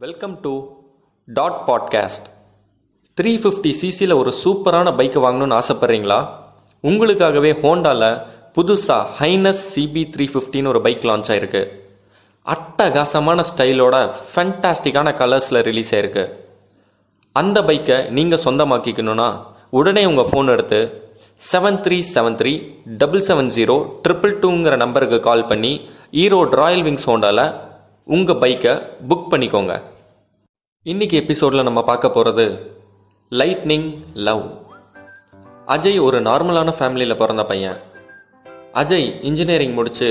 Welcome 0.00 0.40
to 0.40 0.52
that 1.28 1.58
podcast 1.66 2.24
three 3.18 3.32
fifty 3.38 3.70
சிசியில் 3.70 4.12
ஒரு 4.12 4.34
சூப்பரான 4.44 4.96
bike 4.96 5.16
வாங்கணும்னு 5.16 5.56
ஆசைப்பட்றீங்களா? 5.58 6.26
உங்களுக்காகவே 6.82 7.52
ஹோண்டாவில் 7.62 8.06
புதுசாக 8.54 9.06
ஹைனஸ் 9.20 9.62
சிபி 9.74 10.02
த்ரீ 10.14 10.26
ஃபிஃப்டின்னு 10.32 10.66
ஒரு 10.66 10.80
பைக் 10.80 11.04
லான்ச் 11.04 11.28
ஆயிருக்கு. 11.28 11.62
அட்டகாசமான 12.46 13.44
ஸ்டைலோட 13.50 14.10
ஃபேண்டாஸ்டிக்கான 14.34 15.12
கலர்ஸில் 15.14 15.62
ரிலீஸ் 15.62 15.94
ஆயிருக்கு. 15.94 16.24
அந்த 17.32 17.62
பைக்கை 17.62 18.08
நீங்கள் 18.08 18.44
சொந்தமாக்கிக்கணும்னா 18.44 19.28
உடனே 19.70 20.04
உங்கள் 20.06 20.24
ஃபோன் 20.24 20.50
எடுத்து 20.50 20.80
seven 21.52 21.80
three 21.80 22.02
seven 22.14 22.38
three 22.40 22.52
double 22.98 23.24
seven 23.28 23.52
zero 23.56 23.76
triple 24.08 24.34
டூங்கிற 24.40 24.76
நம்பருக்கு 24.76 25.20
கால் 25.20 25.46
பண்ணி 25.46 25.72
ஈரோடு 26.12 26.50
ராயல் 26.50 26.82
விங்ஸ் 26.82 27.06
ஹோண்டாவில் 27.06 27.44
உங்கள் 28.06 28.36
பைக்கை 28.36 28.72
புக் 29.08 29.28
பண்ணிக்கோங்க. 29.30 29.82
இன்னைக்கு 30.82 31.16
எபிசோடில் 31.16 31.62
நம்ம 31.62 31.84
பார்க்க 31.84 32.10
போகிறது 32.10 32.44
லைட்னிங் 33.30 33.86
லவ் 34.12 34.42
அஜய் 35.66 36.00
ஒரு 36.00 36.20
நார்மலான 36.20 36.74
ஃபேமிலியில் 36.78 37.16
பிறந்த 37.16 37.44
பையன். 37.44 37.78
அஜய் 38.74 39.22
இன்ஜினியரிங் 39.22 39.72
முடித்து 39.72 40.08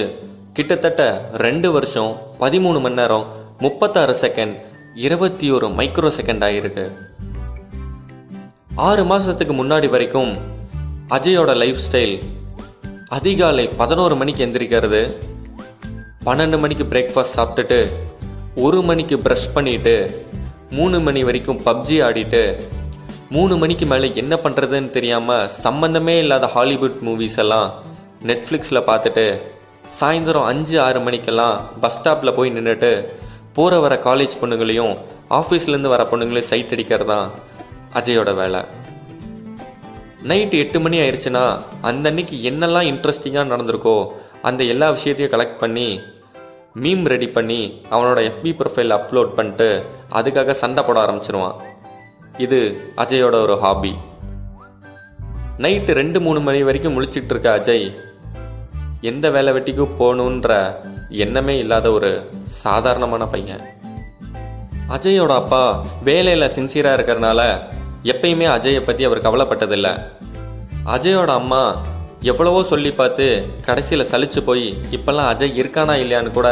கிட்டத்தட்ட 0.53 1.29
ரெண்டு 1.33 1.71
வருஷம் 1.71 2.17
பதிமூணு 2.39 2.81
மணி 2.81 2.93
நேரம் 2.93 3.25
முப்பத்தாறு 3.59 4.16
செகண்ட் 4.21 4.55
இருபத்தி 4.95 5.52
ஒரு 5.52 5.67
மைக்ரோ 5.67 6.11
செகண்ட் 6.19 6.45
ஆகிருக்கு 6.47 6.85
ஆறு 8.75 9.03
மாதத்துக்கு 9.03 9.53
முன்னாடி 9.53 9.89
வரைக்கும் 9.89 10.33
அஜயோட 11.09 11.55
லைஃப் 11.55 11.83
ஸ்டைல் 11.91 12.16
அதிகாலை 13.07 13.67
பதினோரு 13.67 14.16
மணிக்கு 14.16 14.45
எந்திரிக்கிறது. 14.45 15.03
பன்னெண்டு 16.25 16.59
மணிக்கு 16.59 16.83
பிரேக்ஃபாஸ்ட் 16.83 17.37
சாப்பிட்டுட்டு 17.37 17.79
ஒரு 18.55 18.81
மணிக்கு 18.81 19.17
ப்ரஷ் 19.17 19.53
பண்ணிட்டு 19.53 19.95
மூணு 20.69 20.99
மணி 20.99 21.23
வரைக்கும் 21.23 21.59
பப்ஜி 21.65 22.03
ஆடிட்டு 22.03 22.57
மூணு 23.29 23.57
மணிக்கு 23.57 23.85
மேலே 23.85 24.11
என்ன 24.13 24.35
பண்ணுறதுன்னு 24.35 24.91
தெரியாமல் 24.91 25.49
சம்மந்தமே 25.63 26.17
இல்லாத 26.17 26.45
ஹாலிவுட் 26.47 26.99
மூவிஸ் 27.02 27.38
எல்லாம் 27.38 27.69
நெட்ஃப்ளிக்ஸில் 28.23 28.88
பார்த்துட்டு 28.88 29.25
சாயந்தரம் 29.99 30.45
அஞ்சு 30.45 30.80
ஆறு 30.80 30.99
மணிக்கெல்லாம் 30.99 31.69
பஸ் 31.81 31.99
ஸ்டாப்பில் 31.99 32.33
போய் 32.33 32.52
நின்றுட்டு 32.52 32.91
போகிற 33.53 33.80
வர 33.80 33.95
காலேஜ் 34.03 34.39
பொண்ணுங்களையும் 34.41 34.93
ஆஃபீஸ்லேருந்து 35.30 35.87
வர 35.87 36.03
பொண்ணுங்களையும் 36.03 36.49
சைட் 36.49 36.71
அடிக்கிறது 36.71 37.05
தான் 37.05 37.31
அஜயோட 37.93 38.35
வேலை. 38.35 38.61
நைட்டு 40.23 40.52
எட்டு 40.52 40.80
மணி 40.80 40.97
ஆயிடுச்சுன்னா 40.99 41.43
அந்த 41.81 42.09
அன்னைக்கு 42.09 42.52
என்னெல்லாம் 42.52 42.89
இன்ட்ரெஸ்டிங்காக 42.91 43.47
நடந்திருக்கோ 43.47 44.13
அந்த 44.49 44.61
எல்லா 44.73 44.88
விஷயத்தையும் 44.95 45.33
கலெக்ட் 45.33 45.61
பண்ணி 45.63 45.88
மீம் 46.83 47.03
ரெடி 47.13 47.27
பண்ணி 47.36 47.59
அவனோட 47.94 48.19
எஃபி 48.30 48.52
ப்ரொஃபைல் 48.59 48.95
அப்லோட் 48.95 49.36
பண்ணிட்டு 49.38 49.67
அதுக்காக 50.19 50.55
சண்டை 50.61 50.81
போட 50.83 50.97
ஆரம்பிச்சிருவான். 51.03 51.58
இது 52.45 52.59
அஜயோட 53.03 53.36
ஒரு 53.45 53.55
ஹாபி 53.64 53.94
நைட்டு 55.64 55.94
ரெண்டு 55.99 56.19
மூணு 56.25 56.39
மணி 56.47 56.61
வரைக்கும் 56.69 56.95
முழிச்சிட்டு 56.95 57.33
இருக்க 57.33 57.49
அஜய் 57.59 57.88
எந்த 59.11 59.25
வேலை 59.36 59.53
வெட்டிக்கும் 59.55 59.95
போகணுன்ற 59.99 60.52
எண்ணமே 61.23 61.55
இல்லாத 61.64 61.88
ஒரு 61.97 62.11
சாதாரணமான 62.64 63.23
பையன். 63.33 63.64
அஜயோட 64.95 65.33
அப்பா 65.41 65.64
வேலையில் 66.09 66.53
சின்சியராக 66.58 66.97
இருக்கிறனால 66.97 67.41
எப்பயுமே 68.11 68.47
அஜயை 68.55 68.81
பற்றி 68.86 69.03
அவர் 69.09 69.25
கவலைப்பட்டதில்லை. 69.27 69.94
அஜயோட 70.95 71.31
அம்மா 71.41 71.64
எவ்வளவோ 72.31 72.59
சொல்லி 72.71 72.91
பார்த்து 72.99 73.25
கடைசியில் 73.66 74.09
சலிச்சு 74.11 74.41
போய் 74.49 74.66
இப்பெல்லாம் 74.95 75.29
அஜய் 75.31 75.57
இருக்கானா 75.61 75.93
இல்லையான்னு 76.03 76.30
கூட 76.38 76.49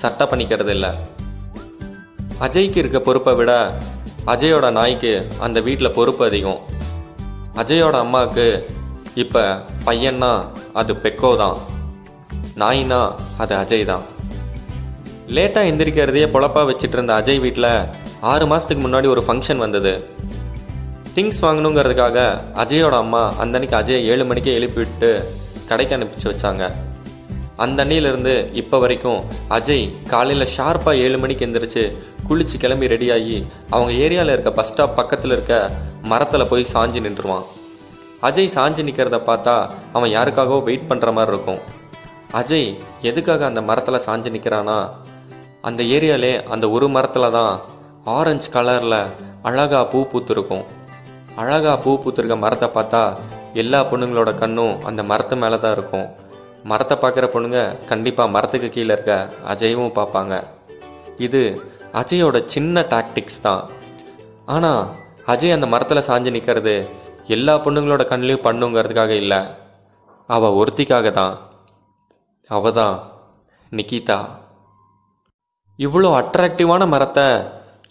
சட்டை 0.00 0.24
பண்ணிக்கிறது 0.30 0.72
இல்லை. 0.76 0.90
அஜய்க்கு 2.46 2.78
இருக்க 2.82 2.98
பொறுப்பை 3.08 3.32
விட 3.38 3.52
அஜயோட 4.32 4.66
நாய்க்கு 4.78 5.12
அந்த 5.46 5.58
வீட்டில் 5.66 5.94
பொறுப்பு 5.98 6.22
அதிகம். 6.28 6.60
அஜயோட 7.62 7.96
அம்மாவுக்கு 8.04 8.46
இப்போ 9.22 9.42
பையன்னா 9.88 10.32
அது 10.80 10.94
பெக்கோ 11.04 11.32
தான். 11.42 11.58
நாயினா 12.62 13.00
அது 13.42 13.54
அஜய் 13.62 13.84
தான். 13.92 14.06
லேட்டாக 15.36 15.70
எந்திரிக்கிறதையே 15.70 16.28
பொழப்பா 16.36 16.62
வச்சுட்டு 16.70 16.96
இருந்த 16.98 17.14
அஜய் 17.20 17.42
வீட்டில் 17.46 17.72
ஆறு 18.32 18.46
மாதத்துக்கு 18.52 18.84
முன்னாடி 18.86 19.08
ஒரு 19.14 19.24
ஃபங்க்ஷன் 19.26 19.62
வந்தது. 19.66 19.92
திங்ஸ் 21.20 21.40
வாங்கணுங்கிறதுக்காக 21.44 22.18
அஜயோட 22.62 22.94
அம்மா 23.04 23.20
அந்த 23.40 23.56
அன்னைக்கு 23.56 23.76
அஜயை 23.78 23.98
ஏழு 24.12 24.24
மணிக்கே 24.28 24.52
எழுப்பி 24.58 24.78
விட்டு 24.82 25.10
கடைக்கு 25.70 25.94
அனுப்பிச்சு 25.96 26.26
வச்சாங்க. 26.30 26.62
அந்த 27.62 27.78
அன்னையிலிருந்து 27.84 28.34
இப்போ 28.60 28.76
வரைக்கும் 28.84 29.20
அஜய் 29.56 29.84
காலையில் 30.12 30.46
ஷார்ப்பாக 30.54 31.02
ஏழு 31.04 31.18
மணிக்கு 31.24 31.44
எந்திரிச்சு 31.46 31.84
குளிச்சு 32.28 32.56
கிளம்பி 32.62 32.90
ரெடியாகி 32.94 33.36
அவங்க 33.74 33.90
ஏரியாவில் 34.04 34.34
இருக்க 34.34 34.52
பஸ் 34.60 34.70
ஸ்டாப் 34.70 34.96
பக்கத்தில் 35.00 35.34
இருக்க 35.36 35.60
மரத்தில் 36.12 36.48
போய் 36.52 36.66
சாஞ்சு 36.74 37.04
நின்றுவான். 37.06 37.44
அஜய் 38.30 38.50
சாஞ்சு 38.56 38.88
நிற்கிறத 38.88 39.20
பார்த்தா 39.30 39.58
அவன் 39.96 40.10
யாருக்காகவோ 40.16 40.62
வெயிட் 40.70 40.90
பண்ணுற 40.92 41.12
மாதிரி 41.18 41.36
இருக்கும். 41.36 41.62
அஜய் 42.42 42.68
எதுக்காக 43.12 43.48
அந்த 43.52 43.62
மரத்தில் 43.70 44.04
சாஞ்சு 44.08 44.36
நிற்கிறானா 44.36 44.80
அந்த 45.68 45.82
ஏரியாலே 45.96 46.34
அந்த 46.54 46.68
ஒரு 46.76 46.88
மரத்தில் 46.98 47.34
தான் 47.38 47.54
ஆரஞ்சு 48.18 48.50
கலரில் 48.58 49.00
அழகா 49.48 49.82
பூ 49.92 49.98
பூத்திருக்கும். 50.12 50.66
அழகாக 51.40 51.74
பூ 51.82 51.90
பூத்திருக்க 52.02 52.36
மரத்தை 52.44 52.68
பார்த்தா 52.76 53.02
எல்லா 53.60 53.78
பொண்ணுங்களோட 53.90 54.30
கண்ணும் 54.40 54.74
அந்த 54.88 55.00
மரத்து 55.10 55.34
மேலே 55.42 55.56
தான் 55.64 55.74
இருக்கும். 55.76 56.08
மரத்தை 56.70 56.96
பார்க்குற 57.02 57.26
பொண்ணுங்க 57.34 57.60
கண்டிப்பாக 57.90 58.32
மரத்துக்கு 58.34 58.68
கீழே 58.74 58.92
இருக்க 58.96 59.14
அஜயவும் 59.52 59.94
பார்ப்பாங்க. 59.98 60.34
இது 61.26 61.42
அஜயோட 62.00 62.38
சின்ன 62.54 62.82
டாக்டிக்ஸ் 62.92 63.44
தான். 63.46 63.62
ஆனால் 64.54 64.82
அஜய் 65.32 65.56
அந்த 65.56 65.68
மரத்தில் 65.74 66.06
சாஞ்சு 66.08 66.34
நிற்கிறது 66.36 66.74
எல்லா 67.36 67.54
பொண்ணுங்களோட 67.64 68.04
கண்ணிலையும் 68.12 68.46
பண்ணுங்கிறதுக்காக 68.46 69.14
இல்லை. 69.22 69.40
அவள் 70.28 70.56
ஒருத்திக்காக 70.60 71.08
தான். 71.20 71.34
அவ 72.50 72.70
தான் 72.80 72.96
நிக்கிதா 73.72 74.20
இவ்வளோ 75.78 76.08
அட்ராக்டிவான 76.20 76.82
மரத்தை 76.94 77.26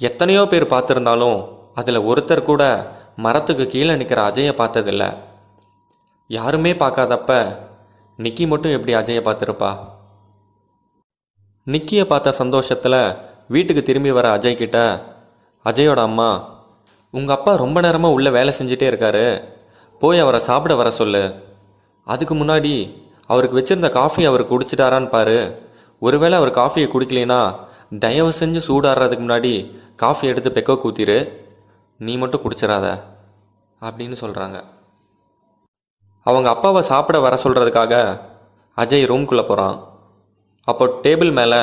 எத்தனையோ 0.08 0.42
பேர் 0.54 0.72
பார்த்துருந்தாலும் 0.74 1.38
அதில் 1.80 2.06
ஒருத்தர் 2.10 2.50
கூட 2.50 2.64
மரத்துக்கு 3.24 3.66
கீழே 3.68 3.94
நிற்கிற 3.96 4.19
அஜயை 4.30 4.52
பார்த்ததில்ல. 4.59 5.03
யாருமே 6.30 6.72
பார்க்காதப்ப 6.81 7.31
நிக்கி 8.19 8.46
மட்டும் 8.47 8.75
எப்படி 8.78 8.94
அஜயை 8.96 9.22
பார்த்துருப்பா? 9.25 9.72
நிக்கியை 11.68 12.06
பார்த்த 12.06 12.31
சந்தோஷத்தில் 12.41 13.02
வீட்டுக்கு 13.47 13.81
திரும்பி 13.84 14.12
வர 14.18 14.28
அஜய் 14.38 14.62
கிட்ட 14.62 14.78
அஜயோட 15.66 16.02
அம்மா 16.09 16.30
உங்கள் 17.13 17.35
அப்பா 17.35 17.52
ரொம்ப 17.63 17.78
நேரமாக 17.81 18.16
உள்ளே 18.18 18.31
வேலை 18.38 18.52
செஞ்சுட்டே 18.57 18.88
இருக்காரு. 18.91 19.25
போய் 20.01 20.24
அவரை 20.24 20.40
சாப்பிட 20.40 20.74
வர 20.75 20.90
சொல்லு. 20.91 21.24
அதுக்கு 22.07 22.36
முன்னாடி 22.36 22.74
அவருக்கு 23.31 23.57
வச்சிருந்த 23.59 23.90
காஃபி 23.90 24.24
அவர் 24.30 24.44
குடிச்சிட்டாரான்னு 24.51 25.09
பாரு. 25.09 25.38
ஒருவேளை 26.01 26.36
அவர் 26.38 26.57
காஃபியை 26.62 26.88
குடிக்கலைன்னா 26.91 27.41
தயவு 28.06 28.31
செஞ்சு 28.40 28.62
சூடாடுறதுக்கு 28.68 29.24
முன்னாடி 29.28 29.53
காஃபி 30.03 30.25
எடுத்து 30.28 30.50
பெக்கோ 30.50 30.75
கூத்திரு. 30.84 31.19
நீ 32.00 32.18
மட்டும் 32.18 32.44
குடிச்சிடாத 32.44 32.88
அப்படின்னு 33.82 34.16
சொல்கிறாங்க 34.22 34.58
அவங்க 36.26 36.50
அப்பாவை 36.50 36.82
சாப்பிட 36.84 37.20
வர 37.20 37.36
சொல்கிறதுக்காக 37.44 37.94
அஜய் 38.78 39.06
ரூம்குள்ளே 39.06 39.44
போகிறான் 39.44 39.78
அப்போ 40.68 40.86
டேபிள் 41.04 41.32
மேலே 41.32 41.62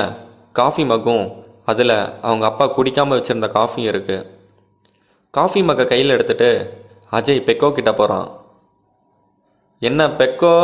காஃபி 0.54 0.84
மக்கும் 0.84 1.26
அதில் 1.64 1.97
அவங்க 2.22 2.44
அப்பா 2.47 2.66
குடிக்காமல் 2.69 3.19
வச்சுருந்த 3.19 3.48
காஃபியும் 3.52 3.92
இருக்குது 3.92 4.26
காஃபி 5.34 5.62
மக்கை 5.62 5.86
கையில் 5.86 6.10
எடுத்துட்டு 6.10 6.50
அஜய் 7.12 7.47
பெக்கோ 7.47 7.72
கிட்ட 7.72 7.92
போகிறான் 7.92 8.28
என்ன 9.82 10.06
பெக்கோ 10.16 10.54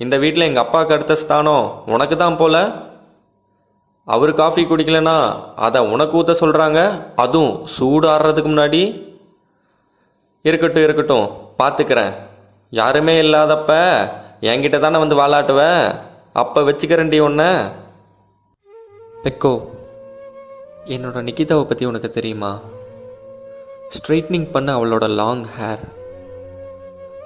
இந்த 0.00 0.16
வீட்டில் 0.16 0.40
எங்கள் 0.40 0.64
அப்பாவுக்கு 0.64 0.94
அடுத்த 0.94 1.14
ஸ்தானம் 1.14 1.64
உனக்கு 1.86 2.16
தான் 2.16 2.36
போல? 2.36 2.56
அவர் 4.14 4.32
காஃபி 4.40 4.62
குடிக்கலனா 4.64 5.16
அதை 5.66 5.80
உனக்கு 5.94 6.14
ஊற்ற 6.20 6.34
சொல்கிறாங்க 6.40 6.80
அதுவும் 7.22 7.54
சூடாடுறதுக்கு 7.74 8.50
முன்னாடி. 8.52 8.82
இருக்கட்டும் 10.44 10.86
இருக்கட்டும் 10.86 11.26
பார்த்துக்கிறேன் 11.60 12.12
யாருமே 12.70 13.14
இல்லாதப்ப 13.22 13.72
என்கிட்ட 14.50 14.78
தானே 14.84 14.98
வந்து 15.02 15.18
வாலாட்டுவ 15.20 15.60
அப்போ 16.42 16.60
வச்சுக்கிறேன்டி 16.68 17.18
ஒன்று 17.26 17.50
பெக்கோ 19.24 19.52
என்னோட 20.94 21.18
நிக்கிதாவை 21.28 21.64
பற்றி 21.64 21.84
உனக்கு 21.90 22.10
தெரியுமா? 22.10 22.52
ஸ்ட்ரைட்னிங் 23.96 24.48
பண்ண 24.54 24.68
அவளோட 24.78 25.04
லாங் 25.20 25.44
ஹேர். 25.56 25.84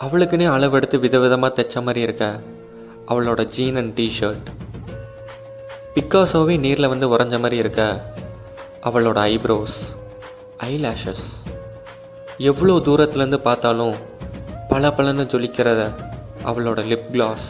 அவளுக்குன்னே 0.07 0.47
அளவெடுத்து 0.55 0.99
விதவிதமாக 1.05 1.53
தைச்ச 1.57 1.83
மாதிரி 1.87 2.01
இருக்க. 2.07 2.27
அவளோட 3.11 3.41
ஜீன் 3.55 3.79
அண்ட் 3.83 3.95
டிஷர்ட் 4.01 4.49
பிக்காசோவே 5.95 6.59
நீரில் 6.59 6.91
வந்து 6.93 7.07
உறைஞ்ச 7.17 7.35
மாதிரி 7.41 7.57
இருக்க 7.57 7.83
அவளோட 8.83 9.19
ஐப்ரோஸ் 9.33 9.77
ஐலாஷஸ். 10.59 11.25
எவ்வளோ 12.51 12.75
தூரத்துலேருந்து 12.87 13.39
பார்த்தாலும் 13.49 13.95
பல 14.69 14.89
பலன்னு 14.89 15.25
ஜொலிக்கிறத 15.33 15.81
அவளோட 16.45 16.81
லிப் 16.91 17.11
கிளாஸ் 17.11 17.47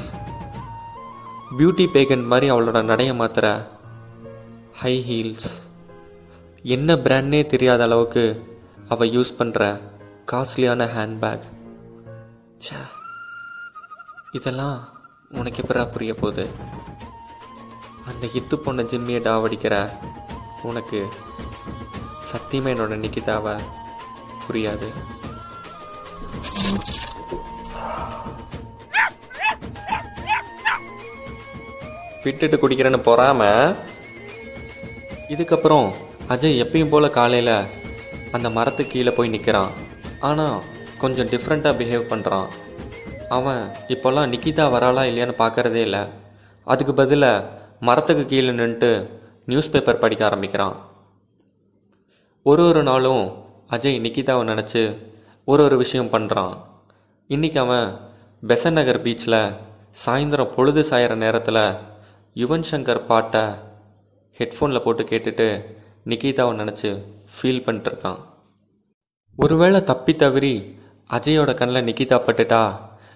பியூட்டி 1.59 1.87
பேகன் 1.95 2.25
மாதிரி 2.25 2.51
அவளோட 2.51 2.81
நடைய 2.91 3.13
மாத்திர 3.21 3.47
ஹை 4.73 4.95
ஹீல்ஸ் 5.09 5.51
என்ன 6.63 6.95
பிராண்ட்னே 6.95 7.47
தெரியாத 7.47 7.83
அளவுக்கு 7.83 8.25
அவள் 8.89 9.11
யூஸ் 9.11 9.33
பண்ணுற 9.39 9.63
காஸ்ட்லியான 10.33 10.87
ஹேண்ட்பேக் 10.97 11.47
ச்சே. 12.65 12.81
இதெல்லாம் 14.33 14.77
உனக்கு 15.31 15.63
எப்படா 15.63 15.85
புரிய 15.93 16.15
போகுது? 16.15 16.45
அந்த 18.07 18.27
இத்து 18.39 18.57
பொண்ணை 18.57 18.85
ஜிம்மியை 18.85 19.21
டாவடிக்கிற 19.27 19.75
உனக்கு 20.63 21.01
சத்தியமா 22.31 22.71
என்னோட 22.75 22.97
நிக்கிதாவை 23.05 23.55
புரியாது? 24.47 24.89
விட்டுட்டு 32.25 32.57
குடிக்கிறேன்னு 32.57 33.01
பொறாம? 33.07 33.43
இதுக்கப்புறம் 35.29 35.89
அஜய் 36.29 36.61
எப்பயும் 36.65 36.89
போல 36.89 37.09
காலையில் 37.09 37.55
அந்த 38.33 38.51
மரத்துக்கு 38.51 38.93
கீழே 38.93 39.11
போய் 39.11 39.29
நிற்கிறான் 39.29 39.73
ஆனால் 40.21 40.59
கொஞ்சம் 40.99 41.29
டிஃப்ரெண்ட்டாக 41.29 41.79
பிஹேவ் 41.79 42.11
பண்ணுறான் 42.11 42.49
அவன் 43.29 43.63
இப்போல்லாம் 43.89 44.31
நிக்கிதா 44.33 44.71
வராளா 44.71 45.03
இல்லையான்னு 45.03 45.35
பார்க்குறதே 45.39 45.81
இல்லை. 45.83 46.03
அதுக்கு 46.67 46.95
பதிலாக 46.95 47.49
மரத்துக்கு 47.87 48.25
கீழே 48.25 48.49
நின்றுட்டு 48.49 48.89
நியூஸ் 49.47 49.71
பேப்பர் 49.71 49.99
படிக்க 49.99 50.25
ஆரம்பிக்கிறான். 50.25 50.75
ஒரு 52.43 52.67
ஒரு 52.67 52.83
நாளும் 52.83 53.25
அஜய் 53.75 53.99
நிக்கிதாவை 54.05 54.43
நினச்சி 54.51 54.83
ஒரு 55.45 55.63
ஒரு 55.65 55.77
விஷயம் 55.77 56.11
பண்ணுறான் 56.13 56.55
இன்னைக்கு 57.27 57.61
அவன் 57.61 57.89
பெசன் 58.43 58.73
நகர் 58.73 59.01
பீச்சில் 59.03 59.37
சாயந்தரம் 60.05 60.53
பொழுது 60.55 60.83
சாயிற 60.91 61.15
நேரத்தில் 61.15 61.61
யுவன் 62.37 62.69
சங்கர் 62.71 63.03
பாட்டை 63.07 63.43
ஹெட்ஃபோனில் 64.39 64.85
போட்டு 64.85 65.03
கேட்டுட்டு 65.03 65.49
நிக்கிதாவை 66.07 66.55
நினச்சி 66.61 66.91
ஃபீல் 67.35 67.65
பண்ணிட்டுருக்கான். 67.67 68.21
ஒருவேளை 69.39 69.85
தப்பி 69.85 70.17
தவறி 70.17 70.55
அஜயோட 71.11 71.51
கண்ணில் 71.55 71.87
நிக்கிதா 71.91 72.21
பட்டுட்டா 72.29 72.63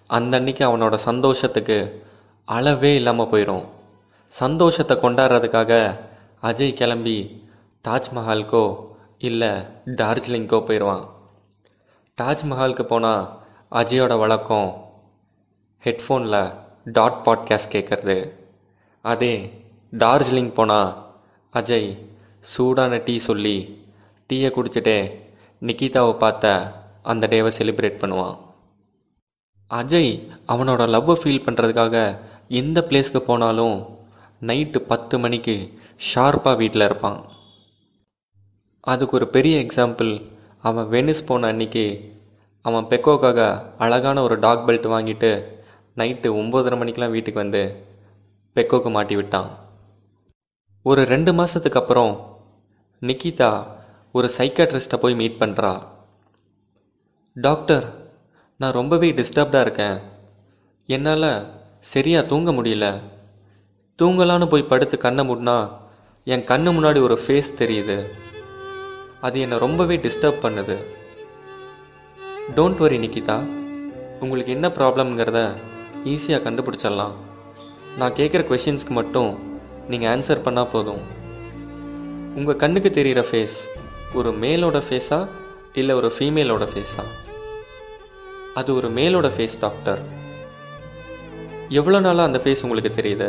அந்த 0.07 0.37
அன்னைக்கு 0.37 0.65
அவனோட 0.71 0.95
சந்தோஷத்துக்கு 1.09 2.05
அளவே 2.45 2.95
இல்லாமல் 2.95 3.33
போயிடும் 3.33 3.65
சந்தோஷத்தை 4.33 4.97
கொண்டாடுறதுக்காக 4.97 5.73
அஜய் 6.43 6.73
கிளம்பி 6.73 7.45
தாஜ்மஹாலுக்கோ 7.89 8.87
இல்லை 9.19 9.51
டார்ஜிலிங்கோ 9.87 10.59
போயிடுவான் 10.67 11.05
தாஜ்மஹாலுக்கு 12.19 12.83
போனால் 12.83 13.29
அஜயோட 13.71 14.19
வழக்கம் 14.19 14.71
ஹெட்ஃபோனில் 15.85 16.55
டாட் 16.85 17.21
பாட்காஸ்ட் 17.25 17.73
கேட்குறது 17.73 18.33
அதே 19.01 19.65
டார்ஜிலிங் 19.93 20.55
போனால் 20.55 20.95
அஜய் 21.53 21.89
சூடான 22.41 22.97
டீ 22.97 23.19
சொல்லி 23.19 23.57
டீயை 24.31 24.51
குடிச்சிட்டே 24.51 24.99
நிக்கிதாவை 25.63 26.17
பார்த்த 26.17 26.73
அந்த 27.03 27.27
டேவை 27.27 27.51
செலிப்ரேட் 27.59 28.01
பண்ணுவான். 28.01 28.37
அஜய் 29.71 30.13
அவனோட 30.49 30.83
லவ்வை 30.95 31.15
ஃபீல் 31.23 31.45
பண்ணுறதுக்காக 31.47 32.19
எந்த 32.49 32.87
பிளேஸ்க்கு 32.89 33.19
போனாலும் 33.19 33.96
நைட்டு 34.41 34.79
பத்து 34.79 35.19
மணிக்கு 35.19 35.57
ஷார்ப்பாக 36.09 36.57
வீட்டில் 36.57 36.83
இருப்பான். 36.83 37.21
அதுக்கு 38.81 39.17
ஒரு 39.17 39.29
பெரிய 39.29 39.63
எக்ஸாம்பிள் 39.63 40.31
அவன் 40.61 40.87
வெனிஸ் 40.87 41.27
போன 41.27 41.47
அன்னைக்கு 41.47 42.15
அவன் 42.61 42.85
பெக்கோக்காக 42.85 43.41
அழகான 43.79 44.23
ஒரு 44.23 44.39
டாக் 44.39 44.69
பெல்ட் 44.69 44.89
வாங்கிட்டு 44.95 45.31
நைட்டு 45.97 46.29
ஒம்போதரை 46.41 46.77
மணிக்கெலாம் 46.81 47.11
வீட்டுக்கு 47.11 47.41
வந்து 47.41 47.63
பெக்கோக்கு 48.55 48.91
மாட்டி 48.91 49.17
விட்டான். 49.17 49.51
ஒரு 50.83 51.05
ரெண்டு 51.05 51.33
மாதத்துக்கு 51.33 51.79
அப்புறம் 51.79 52.13
நிக்கிதா 53.03 53.51
ஒரு 54.13 54.31
சைக்காட்ரிஸ்ட்டை 54.39 54.97
போய் 54.97 55.15
மீட் 55.15 55.41
பண்ணுறா 55.41 55.83
டாக்டர் 57.35 57.87
நான் 58.57 58.73
ரொம்பவே 58.73 59.13
டிஸ்டர்ப்டாக 59.13 59.61
இருக்கேன். 59.61 59.99
என்னால் 60.87 61.31
சரியாக 61.81 62.27
தூங்க 62.27 62.53
முடியல. 62.53 63.03
தூங்கலான்னு 64.01 64.47
போய் 64.53 64.71
படுத்து 64.71 64.97
கண்ணை 65.03 65.23
மூடினா 65.29 65.55
என் 66.33 66.43
கண்ணு 66.49 66.71
முன்னாடி 66.77 67.01
ஒரு 67.07 67.15
ஃபேஸ் 67.23 67.49
தெரியுது. 67.61 67.97
அது 69.27 69.37
என்னை 69.45 69.57
ரொம்பவே 69.63 69.97
டிஸ்டர்ப் 70.07 70.43
பண்ணுது. 70.43 70.77
Don't 72.57 72.83
worry 72.85 72.99
Nikita. 73.05 73.37
உங்களுக்கு 74.23 74.53
என்ன 74.57 74.69
ப்ராப்ளம்ங்கிறத 74.79 75.41
ஈஸியாக 76.13 76.45
கண்டுபிடிச்சிடலாம். 76.47 77.15
நான் 78.01 78.17
கேட்குற 78.21 78.43
கொஷின்ஸ்க்கு 78.51 78.97
மட்டும் 79.01 79.33
நீங்கள் 79.89 80.11
ஆன்சர் 80.13 80.45
பண்ணால் 80.49 80.73
போதும். 80.75 81.03
உங்கள் 82.39 82.61
கண்ணுக்கு 82.65 82.93
தெரிகிற 82.99 83.25
ஃபேஸ் 83.31 83.59
ஒரு 84.21 84.33
மேலோட 84.45 84.79
ஃபேஸா 84.87 85.21
இல்லை 85.81 85.97
ஒரு 86.03 86.13
ஃபீமேலோட 86.19 86.65
ஃபேஸா 86.75 87.05
அது 88.61 88.71
ஒரு 88.79 88.89
மேலோட 89.01 89.29
ஃபேஸ் 89.37 89.61
டாக்டர் 89.67 90.01
எவ்வளோ 91.81 91.99
நாளாக 92.07 92.31
அந்த 92.31 92.39
ஃபேஸ் 92.45 92.65
உங்களுக்கு 92.67 92.99
தெரியுது? 93.03 93.29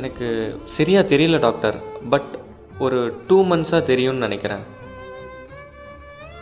எனக்கு 0.00 0.28
சரியாக 0.76 1.08
தெரியல 1.12 1.38
டாக்டர் 1.46 1.76
பட் 2.12 2.32
ஒரு 2.84 2.98
டூ 3.28 3.36
மந்த்ஸாக 3.50 3.88
தெரியும்னு 3.90 4.24
நினைக்கிறேன். 4.26 4.64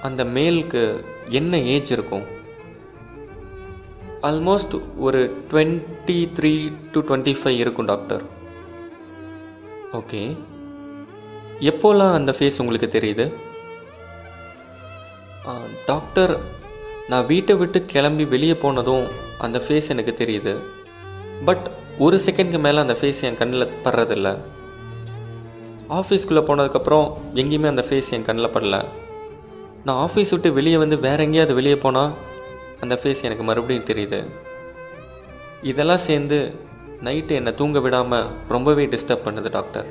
அந்த 0.06 0.22
மேலுக்கு 0.36 0.82
என்ன 1.38 1.58
ஏஜ் 1.74 1.90
இருக்கும்? 1.96 2.24
ஆல்மோஸ்ட் 4.28 4.74
ஒரு 5.06 5.20
twenty 5.50 6.18
three 6.36 6.52
to 6.92 7.00
twenty 7.08 7.34
five 7.40 7.58
இருக்கும் 7.64 7.90
டாக்டர் 7.92 8.22
ஓகே 9.98 10.22
எப்போல்லாம் 11.70 12.14
அந்த 12.18 12.30
ஃபேஸ் 12.38 12.60
உங்களுக்கு 12.62 12.88
தெரியுது? 12.98 13.26
டாக்டர் 15.86 16.32
நான் 17.10 17.26
வீட்டை 17.32 17.54
விட்டு 17.62 17.78
கிளம்பி 17.92 18.24
வெளியே 18.34 18.54
போனதும் 18.62 19.06
அந்த 19.46 19.58
ஃபேஸ் 19.66 19.92
எனக்கு 19.94 20.12
தெரியுது. 20.20 20.54
பட் 21.48 21.66
ஒரு 21.98 22.16
செகண்ட்க்கு 22.24 22.58
மேலே 22.58 22.78
அந்த 22.78 22.94
ஃபேஸ் 23.00 23.20
என் 23.26 23.38
கண்ணில் 23.40 23.72
படுறதில்ல. 23.84 24.28
ஆஃபீஸ்க்குள்ளே 25.98 26.42
போனதுக்கப்புறம் 26.48 27.06
எங்கேயுமே 27.40 27.68
அந்த 27.72 27.84
ஃபேஸ் 27.88 28.10
என் 28.16 28.26
கண்ணில் 28.28 28.54
படல. 28.54 28.76
நான் 29.86 30.00
ஆஃபீஸ் 30.06 30.32
விட்டு 30.34 30.52
வெளியே 30.52 30.76
வந்து 30.76 30.96
வேற 30.98 31.18
எங்கேயாவது 31.22 31.54
வெளியே 31.54 31.76
போனால் 31.76 32.12
அந்த 32.80 32.94
ஃபேஸ் 33.00 33.22
எனக்கு 33.22 33.44
மறுபடியும் 33.48 33.88
தெரியுது. 33.90 34.20
இதெல்லாம் 35.62 36.04
சேர்ந்து 36.06 36.38
நைட்டு 37.06 37.32
என்னை 37.40 37.54
தூங்க 37.54 37.80
விடாமல் 37.80 38.30
ரொம்பவே 38.54 38.86
டிஸ்டர்ப் 38.94 39.26
பண்ணுது 39.26 39.50
டாக்டர் 39.50 39.88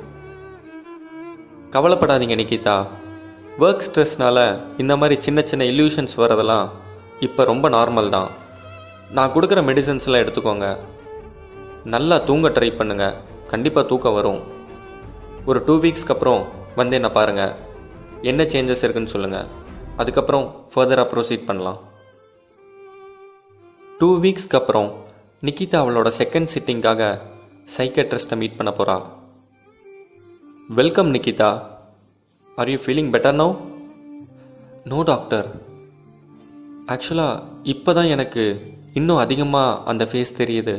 கவலைப்படாதீங்க 1.76 2.36
நிக்கிதா. 2.40 2.86
ஒர்க் 3.58 3.86
ஸ்ட்ரெஸ்னால் 3.86 4.60
இந்த 4.78 4.96
மாதிரி 4.96 5.20
சின்ன 5.20 5.42
சின்ன 5.42 5.64
இல்யூஷன்ஸ் 5.64 6.16
வரதெல்லாம் 6.16 6.68
இப்போ 7.20 7.44
ரொம்ப 7.44 7.68
நார்மல் 7.68 8.08
தான். 8.08 8.30
நான் 9.10 9.32
கொடுக்குற 9.34 9.62
மெடிசன்ஸ்லாம் 9.70 10.22
எடுத்துக்கோங்க. 10.24 10.68
நல்லா 11.92 12.16
தூங்க 12.28 12.48
ட்ரை 12.56 12.68
பண்ணுங்க. 12.76 13.06
கண்டிப்பாக 13.50 13.88
தூக்கம் 13.88 14.14
வரும். 14.18 14.38
ஒரு 15.48 15.58
டூ 15.66 15.74
வீக்ஸ்க்கு 15.82 16.12
அப்புறம் 16.14 16.42
வந்து 16.78 16.94
என்ன 16.98 17.08
பாருங்கள் 17.16 17.52
என்ன 18.30 18.42
சேஞ்சஸ் 18.52 18.82
இருக்குன்னு 18.84 19.12
சொல்லுங்கள் 19.14 19.50
அதுக்கப்புறம் 20.02 20.46
ஃபர்தராக 20.72 21.06
ப்ரொசீட் 21.10 21.44
பண்ணலாம். 21.48 21.78
டூ 23.98 24.08
வீக்ஸ்க்கு 24.24 24.58
அப்புறம் 24.60 24.88
நிக்கிதா 25.48 25.78
அவளோட 25.82 26.10
செகண்ட் 26.20 26.52
சிட்டிங்காக 26.54 27.10
சைக்கட்ரிஸ்ட்டை 27.76 28.38
மீட் 28.42 28.58
பண்ண 28.58 28.72
போகிறா 28.78 28.96
welcome 30.80 31.12
Nikita. 31.14 31.50
Are 32.58 32.72
you 32.72 32.80
feeling 32.84 33.12
better 33.14 33.38
no 33.42 33.48
no 34.92 34.98
doctor 35.12 35.46
ஆக்சுவலாக 36.94 37.42
இப்போ 37.74 37.90
தான் 37.98 38.12
எனக்கு 38.16 38.42
இன்னும் 38.98 39.22
அதிகமாக 39.22 39.80
அந்த 39.90 40.04
ஃபேஸ் 40.10 40.38
தெரியுது. 40.42 40.74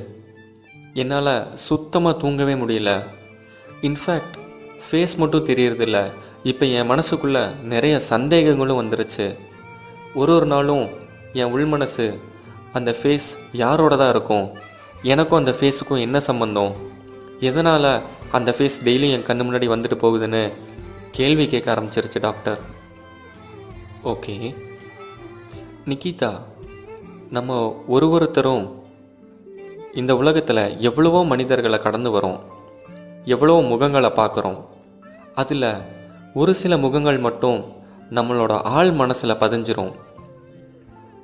என்னால் 1.01 1.57
சுத்தமாக 1.57 2.19
தூங்கவே 2.19 2.53
முடியல. 2.53 2.91
இன்ஃபேக்ட் 3.81 4.35
ஃபேஸ் 4.85 5.15
மட்டும் 5.17 5.45
தெரியறதில்ல. 5.45 5.97
இப்போ 6.43 6.65
என் 6.65 6.89
மனசுக்குள்ளே 6.91 7.41
நிறைய 7.61 8.01
சந்தேகங்களும் 8.09 8.79
வந்துருச்சு. 8.81 9.25
ஒரு 10.13 10.33
ஒரு 10.33 10.45
நாளும் 10.45 10.85
என் 11.33 11.51
உள் 11.51 11.65
மனசு 11.65 12.19
அந்த 12.73 12.95
ஃபேஸ் 12.99 13.27
யாரோட 13.51 13.95
தான் 13.95 14.09
இருக்கும்? 14.09 14.47
எனக்கும் 15.03 15.39
அந்த 15.39 15.55
ஃபேஸுக்கும் 15.59 15.99
என்ன 15.99 16.19
சம்பந்தம்? 16.19 16.71
எதனால் 17.39 18.01
அந்த 18.31 18.55
ஃபேஸ் 18.57 18.79
டெய்லியும் 18.83 19.15
என் 19.17 19.27
கண்ணு 19.29 19.45
முன்னாடி 19.47 19.67
வந்துட்டு 19.73 19.97
போகுதுன்னு 20.03 20.43
கேள்வி 21.11 21.47
கேட்க 21.47 21.67
ஆரம்பிச்சிருச்சு 21.75 22.19
டாக்டர் 22.19 22.59
ஓகே 24.03 24.55
நிக்கிதா 25.89 26.31
நம்ம 27.31 27.75
ஒரு 27.87 28.09
ஒருத்தரும் 28.09 28.65
இந்த 29.99 30.11
உலகத்தில் 30.21 30.63
எவ்வளவோ 30.87 31.19
மனிதர்களை 31.25 31.77
கடந்து 31.79 32.09
வரோம். 32.15 32.39
எவ்வளவோ 33.33 33.59
முகங்களை 33.71 34.09
பார்க்குறோம். 34.19 34.57
அதில் 35.41 35.67
ஒரு 36.33 36.53
சில 36.61 36.77
முகங்கள் 36.77 37.19
மட்டும் 37.19 37.59
நம்மளோட 38.17 38.53
ஆள் 38.77 38.91
மனசில் 38.91 39.41
பதிஞ்சிரும். 39.43 39.93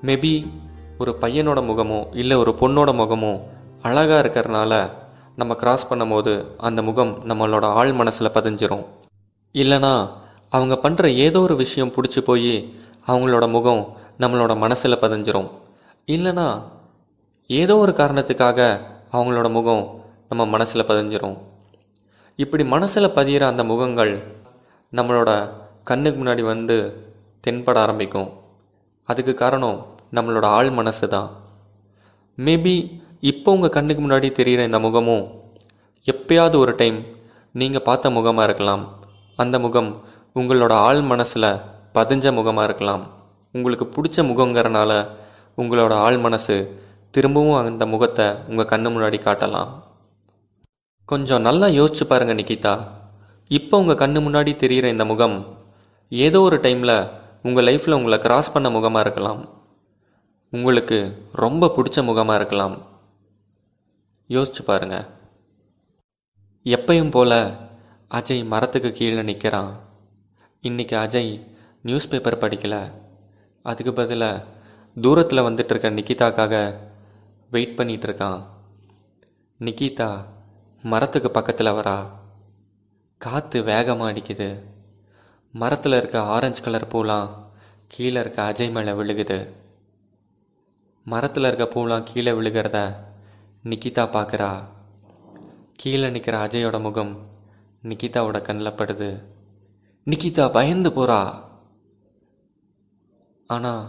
மேபி 0.07 0.33
ஒரு 0.97 1.11
பையனோட 1.21 1.59
முகமோ 1.69 1.99
இல்லை 2.21 2.37
ஒரு 2.37 2.51
பொண்ணோட 2.61 2.89
முகமோ 3.01 3.33
அழகாக 3.81 4.21
இருக்கிறனால 4.23 4.73
நம்ம 5.35 5.55
கிராஸ் 5.55 5.89
பண்ணும்போது 5.91 6.33
அந்த 6.57 6.81
முகம் 6.81 7.13
நம்மளோட 7.29 7.65
ஆள் 7.79 7.93
மனசில் 7.93 8.35
பதிஞ்சிரும். 8.37 8.85
இல்லைனா 9.55 9.93
அவங்க 10.49 10.75
பண்ணுற 10.83 11.07
ஏதோ 11.25 11.39
ஒரு 11.39 11.55
விஷயம் 11.55 11.93
பிடிச்சி 11.95 12.21
போய் 12.21 12.53
அவங்களோட 13.07 13.45
முகம் 13.49 13.83
நம்மளோட 14.19 14.53
மனசில் 14.57 15.03
பதிஞ்சிரும். 15.03 15.49
இல்லைனா 16.07 16.47
ஏதோ 17.49 17.75
ஒரு 17.77 17.91
காரணத்துக்காக 17.91 18.59
அவங்களோட 19.13 19.47
முகம் 19.51 19.83
நம்ம 20.29 20.45
மனசில் 20.45 20.89
பதிஞ்சிரும். 20.89 21.37
இப்படி 22.35 22.63
மனசில் 22.63 23.15
பதிகிற 23.15 23.43
அந்த 23.47 23.63
முகங்கள் 23.63 24.13
நம்மளோட 24.93 25.29
கண்ணுக்கு 25.89 26.17
முன்னாடி 26.21 26.43
வந்து 26.51 26.75
தென்பட 27.43 27.77
ஆரம்பிக்கும். 27.85 28.29
அதுக்கு 29.09 29.33
காரணம் 29.33 29.77
நம்மளோட 30.15 30.45
ஆள் 30.57 30.69
மனசு 30.69 31.07
தான். 31.07 31.29
மேபி 32.37 32.75
இப்போ 33.31 33.51
உங்கள் 33.51 33.75
கண்ணுக்கு 33.77 34.03
முன்னாடி 34.03 34.29
தெரிகிற 34.31 34.63
இந்த 34.63 34.79
முகமும் 34.79 35.25
எப்பயாவது 36.05 36.57
ஒரு 36.57 36.75
டைம் 36.75 36.99
நீங்கள் 37.51 37.85
பார்த்த 37.87 38.09
முகமாக 38.17 38.47
இருக்கலாம். 38.49 38.83
அந்த 39.35 39.55
முகம் 39.65 39.89
உங்களோட 40.39 40.73
ஆள் 40.87 41.01
மனசில் 41.11 41.49
பதிஞ்ச 41.97 42.33
முகமாக 42.39 42.67
இருக்கலாம். 42.69 43.03
உங்களுக்கு 43.55 43.87
பிடிச்ச 43.95 44.17
முகங்கிறனால 44.29 44.91
உங்களோட 45.57 45.93
ஆள் 46.05 46.17
மனசு 46.17 46.55
திரும்பவும் 47.15 47.59
அந்த 47.59 47.85
முகத்தை 47.93 48.25
உங்கள் 48.49 48.69
கண்ணு 48.71 48.89
முன்னாடி 48.93 49.17
காட்டலாம். 49.27 49.71
கொஞ்சம் 51.11 51.45
நல்லா 51.47 51.67
யோசிச்சு 51.77 52.03
பாருங்கள் 52.11 52.37
நிக்கிதா 52.39 52.75
இப்போ 53.57 53.75
உங்கள் 53.83 54.01
கண்ணு 54.01 54.19
முன்னாடி 54.25 54.51
தெரிகிற 54.61 54.87
இந்த 54.95 55.05
முகம் 55.09 55.35
ஏதோ 56.11 56.39
ஒரு 56.47 56.57
டைமில் 56.65 56.95
உங்கள் 57.47 57.65
லைஃப்பில் 57.67 57.97
உங்களை 57.97 58.17
கிராஸ் 58.25 58.53
பண்ண 58.53 58.67
முகமாக 58.75 59.03
இருக்கலாம். 59.05 59.41
உங்களுக்கு 60.53 60.97
ரொம்ப 61.43 61.69
பிடிச்ச 61.75 61.97
முகமாக 62.09 62.39
இருக்கலாம். 62.39 62.75
யோசிச்சு 64.35 64.63
பாருங்க. 64.69 64.97
எப்பையும் 66.65 67.13
போல 67.15 67.31
அஜய் 68.11 68.43
மரத்துக்கு 68.53 68.91
கீழே 68.99 69.23
நிற்கிறான் 69.29 69.71
இன்னைக்கு 70.69 70.95
அஜய் 71.03 71.31
நியூஸ் 71.87 72.09
பேப்பர் 72.11 72.41
படிக்கலை. 72.43 72.81
அதுக்கு 73.65 73.93
பதிலாக 73.99 74.45
தூரத்தில் 74.97 75.45
வந்துட்டு 75.47 75.71
இருக்க 75.73 75.89
நிக்கிதாக்காக 75.97 76.55
வெயிட் 77.51 77.77
பண்ணிகிட்ருக்கான் 77.77 78.41
இருக்கான் 78.41 78.43
நிக்கிதா 79.59 80.07
மரத்துக்கு 80.83 81.29
பக்கத்தில் 81.29 81.75
வரா 81.77 81.95
காற்று 83.21 83.59
வேகமாக 83.63 84.11
அடிக்குது. 84.11 84.47
மரத்தில் 85.53 85.93
இருக்க 85.93 86.17
ஆரஞ்சு 86.35 86.61
கலர் 86.61 86.87
பூலாம் 86.91 87.31
கீழே 87.87 88.19
இருக்க 88.19 88.39
அஜய் 88.43 88.71
மேலே 88.71 88.91
விழுகுது. 88.91 89.39
மரத்தில் 91.05 91.43
இருக்க 91.43 91.67
பூலாம் 91.73 92.03
கீழே 92.03 92.31
விழுகிறத 92.31 92.79
நிக்கிதா 93.63 94.05
பார்க்குறா 94.15 94.51
கீழே 95.75 96.09
நிற்கிற 96.09 96.37
அஜயோட 96.45 96.79
முகம் 96.81 97.13
நிக்கிதாவோட 97.83 98.41
கண்ணில் 98.47 98.77
படுது. 98.79 99.11
நிக்கிதா 100.07 100.47
பயந்து 100.51 100.89
போகிறா 100.89 101.21
ஆனால் 103.49 103.83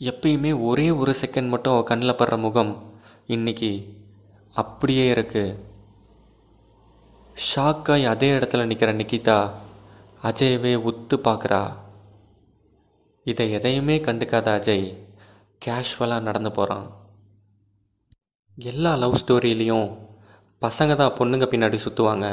எப்பயுமே 0.00 0.54
ஒரே 0.62 0.88
ஒரு 0.90 1.14
செகண்ட் 1.22 1.48
மட்டும் 1.48 1.82
கண்ணில் 1.82 2.18
படுற 2.18 2.36
முகம் 2.38 2.74
இன்னைக்கு 3.28 3.70
அப்படியே 4.56 5.10
இருக்கு. 5.10 5.44
ஷாக்காய் 7.36 8.04
அதே 8.04 8.38
இடத்துல 8.38 8.66
நிற்கிற 8.66 8.92
நிக்கிதா 8.92 9.38
அஜயவே 10.22 10.74
உத்து 10.84 11.16
பார்க்குறா 11.16 11.62
இதை 13.26 13.52
எதையுமே 13.52 13.96
கண்டுக்காத 13.98 14.48
அஜய் 14.52 14.86
கேஷுவலாக 15.62 16.22
நடந்து 16.22 16.52
போகிறான் 16.52 16.86
எல்லா 18.58 18.94
லவ் 18.94 19.14
ஸ்டோரியிலையும் 19.14 19.88
பசங்க 20.62 20.96
தான் 20.96 21.16
பொண்ணுங்க 21.18 21.44
பின்னாடி 21.44 21.76
சுற்றுவாங்க 21.76 22.26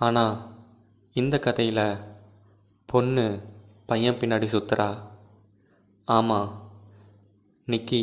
ஆனால் 0.00 0.34
இந்த 1.16 1.38
கதையில் 1.38 1.84
பொண்ணு 2.88 3.24
பையன் 3.86 4.18
பின்னாடி 4.20 4.46
சுற்றுறா 4.46 4.88
ஆமாம் 6.08 6.50
நிக்கி 7.68 8.02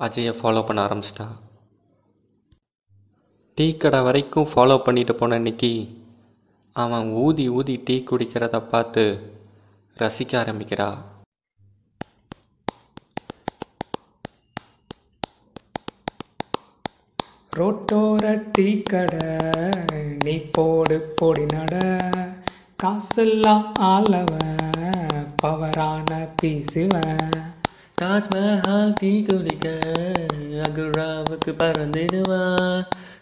அஜயை 0.00 0.32
ஃபாலோ 0.36 0.66
பண்ண 0.66 0.84
ஆரம்பிச்சிட்டா. 0.84 1.26
டீ 3.54 3.76
கடை 3.76 4.00
வரைக்கும் 4.00 4.48
ஃபாலோ 4.52 4.84
பண்ணிட்டு 4.84 5.14
போன 5.14 5.38
நிக்கி 5.38 5.72
அவன் 6.72 7.12
ஊதி 7.24 7.48
ஊதி 7.48 7.80
டீ 7.84 8.04
குடிக்கிறத 8.10 8.60
பார்த்து 8.68 9.04
ரசிக்க 9.98 10.32
ஆரம்பிக்கிறா. 10.42 10.88
ரோட்டோர 17.56 18.42
டீ 18.52 18.82
கடை 18.82 19.28
நீ 20.24 20.36
போடு 20.36 21.14
போடி 21.16 21.44
நட. 21.44 21.74
காசெல்லாம் 22.76 23.74
ஆளவ 23.74 24.36
பவரான 25.42 26.28
பீசுவன். 26.42 27.40
தாஜ்மஹால் 28.00 28.94
டீ 28.98 29.22
குடிக்க 29.22 29.78
அகுராவுக்கு 30.62 31.50
பறந்துடுவா. 31.58 32.42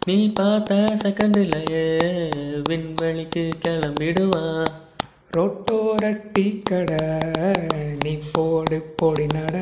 நீ 0.06 0.32
பார்த்த 0.32 0.74
செகண்ட்லயே 0.74 1.86
விண்வெளிக்கு 2.68 3.50
கிளம்பிடுவா. 3.64 4.68
ரோட்டோர 5.36 6.20
டீ 6.32 6.58
கடை 6.58 7.08
நீ 8.04 8.18
போடு 8.32 8.94
பொடி 8.96 9.26
நட. 9.26 9.58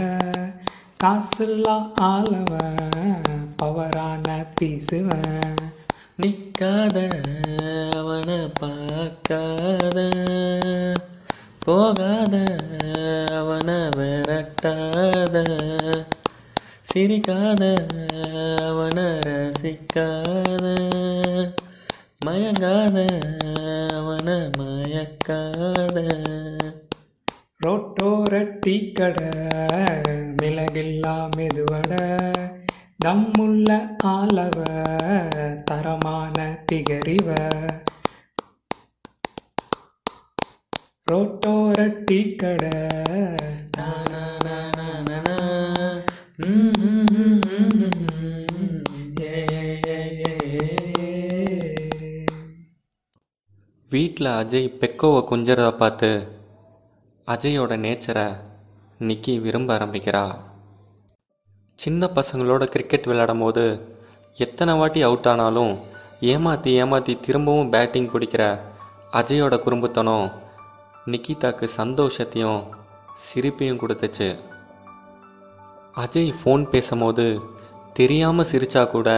காசெல்லாம் 0.96 1.94
ஆளவன் 1.94 3.54
பவரான 3.62 4.46
பீசுவன் 4.60 5.56
நிக்காத 6.22 6.96
அவனை 7.96 8.50
பார்க்காத. 8.60 10.12
போகாத 11.58 12.44
அவனை 13.30 13.57
தட்டாத 14.38 15.37
சிரிக்காத 16.83 17.62
அவனை 18.68 19.04
ரசிக்காத. 19.04 20.64
மயங்காத 22.26 22.97
அவனை 23.95 24.37
மயக்காத. 24.59 25.97
ரோட்டோர 27.66 28.59
டீ 28.61 28.92
கடை 28.92 29.28
மிளகில்லா 30.42 31.30
மெதுவடை. 31.37 32.33
தம்முள்ள 32.99 33.95
ஆளவ 34.04 34.62
தரமான 35.64 36.64
பிகரிவ 36.73 37.35
ரோட்டோர 41.10 42.04
டீ 42.06 42.16
கடை. 42.40 42.70
வீட்டில் 53.88 54.28
அஜய் 54.40 54.66
பெக்கோவை 54.80 55.20
கொஞ்சறத 55.30 55.68
பார்த்து 55.76 56.10
அஜயோட 57.26 57.78
நேச்சரை 57.84 58.26
நிக்கி 59.08 59.36
விரும்ப 59.44 59.78
ஆரம்பிக்கிறா. 59.78 60.24
சின்ன 61.78 62.10
பசங்களோட 62.18 62.64
கிரிக்கெட் 62.74 63.08
விளையாடும் 63.10 63.44
போது 63.44 63.64
எத்தனை 64.46 64.74
வாட்டி 64.74 65.02
அவுட் 65.08 65.28
ஆனாலும் 65.32 65.72
ஏமாற்றி 66.32 66.72
ஏமாற்றி 66.82 67.14
திரும்பவும் 67.26 67.72
பேட்டிங் 67.76 68.12
பிடிக்கிற 68.12 68.44
அஜயோட 69.12 69.56
குறும்புத்தனம் 69.64 70.28
நிக்கிதாக்கு 71.12 71.66
சந்தோஷத்தையும் 71.80 72.62
சிரிப்பையும் 73.24 73.80
கொடுத்துச்சு. 73.82 74.28
அஜய் 76.04 76.32
ஃபோன் 76.38 76.64
பேசும்போது 76.72 77.26
தெரியாமல் 77.98 78.48
சிரிச்சா 78.50 78.82
கூட 78.94 79.10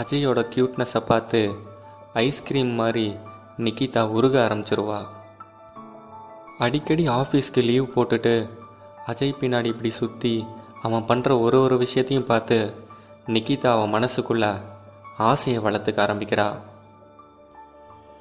அஜயோட 0.00 0.40
க்யூட்னஸை 0.54 1.00
பார்த்து 1.10 1.40
ஐஸ்கிரீம் 2.24 2.72
மாதிரி 2.80 3.06
நிக்கிதா 3.64 4.02
உருக 4.16 4.34
ஆரம்பிச்சிருவா. 4.46 5.00
அடிக்கடி 6.64 7.04
ஆஃபீஸ்க்கு 7.20 7.60
லீவ் 7.68 7.92
போட்டுட்டு 7.94 8.34
அஜய் 9.10 9.38
பின்னாடி 9.40 9.68
இப்படி 9.74 9.90
சுற்றி 10.00 10.34
அவன் 10.86 11.06
பண்ணுற 11.08 11.30
ஒரு 11.44 11.58
ஒரு 11.66 11.76
விஷயத்தையும் 11.84 12.28
பார்த்து 12.30 12.58
நிக்கிதா 13.34 13.70
அவன் 13.76 13.94
மனசுக்குள்ள 13.96 14.46
ஆசையை 15.28 15.58
வளர்த்துக்க 15.64 15.98
ஆரம்பிக்கிறா. 16.06 16.48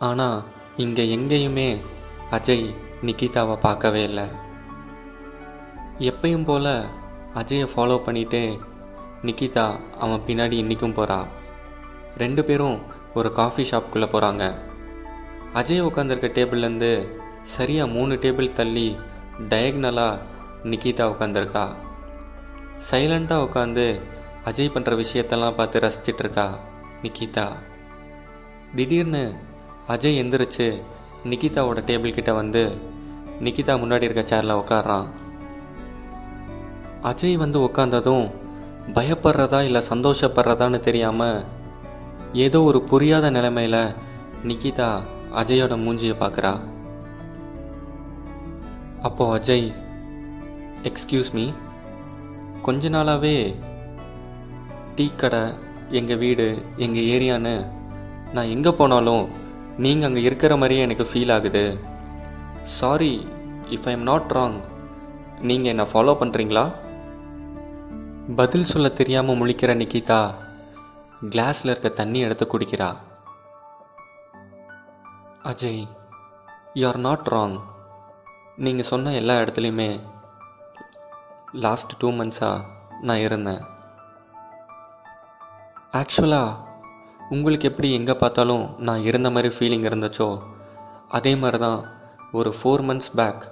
ஆனால் 0.07 0.39
இங்கே 0.83 1.03
எங்கேயுமே 1.15 1.69
அஜய் 2.31 2.65
நிக்கிதாவை 3.03 3.55
பார்க்கவே 3.57 4.03
இல்லை. 4.03 4.27
எப்பயும் 5.99 6.43
போல் 6.43 6.73
அஜயை 7.35 7.67
ஃபாலோ 7.75 7.97
பண்ணிட்டு 7.97 8.41
நிக்கிதா 9.23 9.65
அவன் 9.99 10.25
பின்னாடி 10.27 10.53
இன்றைக்கும் 10.53 10.93
போகிறான் 10.93 11.27
ரெண்டு 12.17 12.45
பேரும் 12.45 12.77
ஒரு 13.13 13.31
காஃபி 13.31 13.63
ஷாப்குள்ளே 13.71 14.07
போகிறாங்க 14.07 14.43
அஜய் 15.53 15.79
உட்காந்துருக்க 15.79 16.27
டேபிள்லேருந்து 16.33 16.91
சரியாக 17.43 17.91
மூணு 17.91 18.15
டேபிள் 18.15 18.53
தள்ளி 18.53 18.87
டயக்னலாக 19.49 20.21
நிக்கிதா 20.63 21.05
உட்காந்துருக்கா 21.05 21.65
சைலண்ட்டாக 22.89 23.45
உட்காந்து 23.47 23.85
அஜய் 24.45 24.73
பண்ணுற 24.73 24.95
விஷயத்தெல்லாம் 24.95 25.55
பார்த்து 25.55 25.79
ரசிச்சிட்ருக்கா 25.79 26.47
நிக்கிதா 27.03 27.47
திடீர்னு 28.75 29.23
அஜய் 29.87 30.19
எந்திரிச்சு 30.19 30.67
நிக்கிதாவோட 31.25 31.79
டேபிள் 31.85 32.15
கிட்ட 32.15 32.33
வந்து 32.33 32.61
நிக்கிதா 33.41 33.73
முன்னாடி 33.79 34.07
இருக்க 34.07 34.23
சேரில் 34.23 34.59
உட்காடுறான் 34.59 35.07
அஜய் 37.03 37.35
வந்து 37.37 37.59
உட்காந்ததும் 37.59 38.25
பயப்படுறதா 38.93 39.59
இல்லை 39.61 39.81
சந்தோஷப்படுறதான்னு 39.89 40.79
தெரியாமல் 40.79 41.45
ஏதோ 42.33 42.61
ஒரு 42.61 42.81
புரியாத 42.81 43.31
நிலைமையில 43.31 43.77
நிக்கிதா 44.45 44.89
அஜயோட 45.35 45.75
மூஞ்சியை 45.77 46.15
பார்க்குறா 46.19 46.53
அப்போ 49.01 49.25
அஜய் 49.37 49.67
எக்ஸ்கியூஸ் 50.83 51.31
மீ 51.33 51.45
கொஞ்ச 52.61 52.89
நாளாகவே 52.89 53.35
டீ 54.95 55.11
கடை 55.17 55.43
எங்கள் 55.91 56.17
வீடு 56.17 56.47
எங்கள் 56.77 57.07
ஏரியான்னு 57.07 57.55
நான் 58.33 58.45
எங்கே 58.45 58.71
போனாலும் 58.71 59.23
நீங்கள் 59.83 60.07
அங்கே 60.07 60.21
இருக்கிற 60.27 60.53
மாதிரியே 60.61 60.83
எனக்கு 60.85 61.05
ஃபீல் 61.09 61.31
ஆகுது. 61.35 61.63
Sorry 62.79 63.13
if 63.75 63.87
I 63.89 63.93
am 63.97 64.05
not 64.09 64.31
wrong 64.37 64.57
நீங்கள் 65.49 65.71
என்னை 65.73 65.85
ஃபாலோ 65.91 66.13
பண்ணுறீங்களா 66.21 66.63
பதில் 68.39 68.69
சொல்ல 68.71 68.87
தெரியாமல் 68.99 69.39
முழிக்கிற 69.41 69.71
நிக்கிதா 69.81 70.21
கிளாஸில் 71.33 71.71
இருக்க 71.71 71.89
தண்ணி 71.99 72.19
எடுத்து 72.25 72.45
குடிக்கிறா. 72.45 72.89
Ajay 75.51 75.81
you 76.79 76.83
are 76.91 77.01
not 77.07 77.29
wrong 77.35 77.57
நீங்கள் 78.65 78.89
சொன்ன 78.91 79.13
எல்லா 79.21 79.35
இடத்துலையுமே 79.43 79.91
லாஸ்ட் 81.65 81.93
டூ 81.99 82.09
மந்த்ஸாக 82.19 82.65
நான் 83.07 83.25
இருந்தேன். 83.27 83.61
ஆக்சுவலாக 85.99 86.49
உங்களுக்கு 87.29 87.67
எப்படி 87.67 87.93
எங்கே 87.93 88.13
பார்த்தாலும் 88.13 88.75
நான் 88.77 89.01
இருந்த 89.01 89.29
மாதிரி 89.29 89.55
ஃபீலிங் 89.55 89.85
இருந்துச்சோ 89.85 90.41
அதே 91.07 91.35
மாதிரி 91.35 91.57
தான் 91.57 91.85
ஒரு 92.31 92.53
ஃபோர் 92.61 92.81
மந்த்ஸ் 92.81 93.15
பேக் 93.15 93.43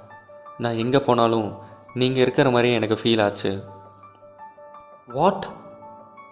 நான் 0.58 0.78
எங்கே 0.78 1.00
போனாலும் 1.00 1.54
நீங்கள் 1.94 2.22
இருக்கிற 2.22 2.50
மாதிரியே 2.50 2.74
எனக்கு 2.74 2.96
ஃபீல் 2.96 3.24
ஆச்சு. 3.24 3.64
வாட் 5.08 5.46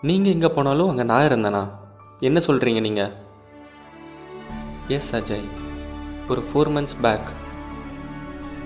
நீங்கள் 0.01 0.33
எங்கே 0.33 0.47
போனாலும் 0.47 0.89
அங்கே 0.89 1.03
நான் 1.03 1.31
இருந்தேனா? 1.31 1.69
என்ன 2.19 2.39
சொல்கிறீங்க 2.39 2.79
நீங்கள் 2.81 3.13
எஸ் 4.87 5.15
அஜய் 5.15 5.47
ஒரு 6.27 6.41
ஃபோர் 6.41 6.67
மந்த்ஸ் 6.67 7.01
பேக் 7.01 7.29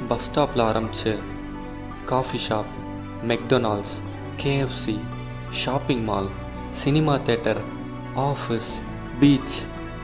பஸ் 0.07 0.31
ஸ்டாப்பில் 0.31 0.63
ஆரம்பிச்சு 0.63 1.19
coffee 2.05 2.39
shop 2.49 2.71
McDonald's 3.27 3.95
KFC 4.43 4.99
shopping 5.51 6.03
mall 6.03 6.29
cinema 6.71 7.15
theatre 7.15 7.78
office 8.15 8.71
beach 9.19 9.57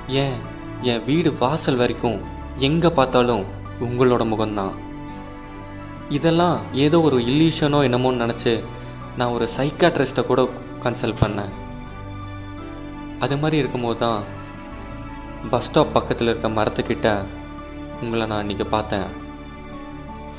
ஏன் 0.07 0.37
என் 0.81 1.05
வீடு 1.05 1.33
வாசல் 1.39 1.75
வரைக்கும் 1.75 2.19
எங்கே 2.57 2.89
பார்த்தாலும் 2.89 3.43
உங்களோட 3.79 4.23
முகம்தான். 4.31 4.73
இதெல்லாம் 6.09 6.57
ஏதோ 6.73 7.01
ஒரு 7.01 7.17
இல்லீஷனோ 7.17 7.79
என்னமோன்னு 7.87 8.23
நினச்சி 8.23 8.63
நான் 9.17 9.33
ஒரு 9.37 9.47
சைக்காட்ரிஸ்ட்டை 9.57 10.25
கூட 10.25 10.41
கன்சல்ட் 10.83 11.21
பண்ணேன். 11.21 11.53
அது 13.19 13.37
மாதிரி 13.37 13.57
இருக்கும்போது 13.57 13.99
தான் 13.99 14.21
பஸ் 15.51 15.65
ஸ்டாப் 15.65 15.93
பக்கத்தில் 15.93 16.27
இருக்க 16.27 16.47
மரத்துக்கிட்ட 16.49 17.09
உங்களை 18.01 18.25
நான் 18.27 18.47
இன்றைக்கி 18.47 18.67
பார்த்தேன். 18.69 19.07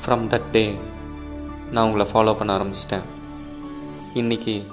ஃப்ரம் 0.01 0.25
தட் 0.33 0.49
டே 0.51 0.75
நான் 1.71 1.85
உங்களை 1.85 2.07
ஃபாலோ 2.13 2.33
பண்ண 2.33 2.57
ஆரம்பிச்சிட்டேன். 2.57 3.07
இன்றைக்கி 4.13 4.63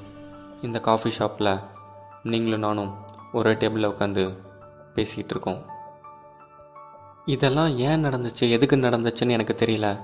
இந்த 0.62 0.78
காஃபி 0.80 1.10
ஷாப்பில் 1.10 1.58
நீங்களும் 2.24 2.60
நானும் 2.60 2.94
ஒரே 3.32 3.52
டேபிளில் 3.52 3.90
உட்காந்து 3.90 4.36
பேசிக்கிட்டு 4.94 5.30
இருக்கோம் 5.30 5.72
இதெல்லாம் 7.24 7.78
ஏன் 7.78 8.04
நடந்துச்சு? 8.04 8.50
எதுக்கு 8.50 8.76
நடந்துச்சுன்னு 8.76 9.30
எனக்கு 9.30 9.52
தெரியல. 9.52 9.98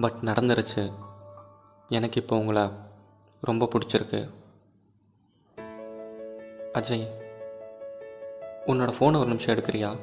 பட் 0.00 0.16
நடந்துருச்சு. 0.22 0.94
எனக்கு 1.88 2.20
இப்போ 2.20 2.36
உங்களை 2.36 2.70
ரொம்ப 3.40 3.68
பிடிச்சிருக்கு. 3.72 4.30
அஜய் 6.74 7.08
உன்னோட 8.66 8.92
ஃபோனை 8.92 9.16
ஒரு 9.16 9.26
நிமிஷம் 9.26 9.56
எடுக்கிறியா? 9.56 9.96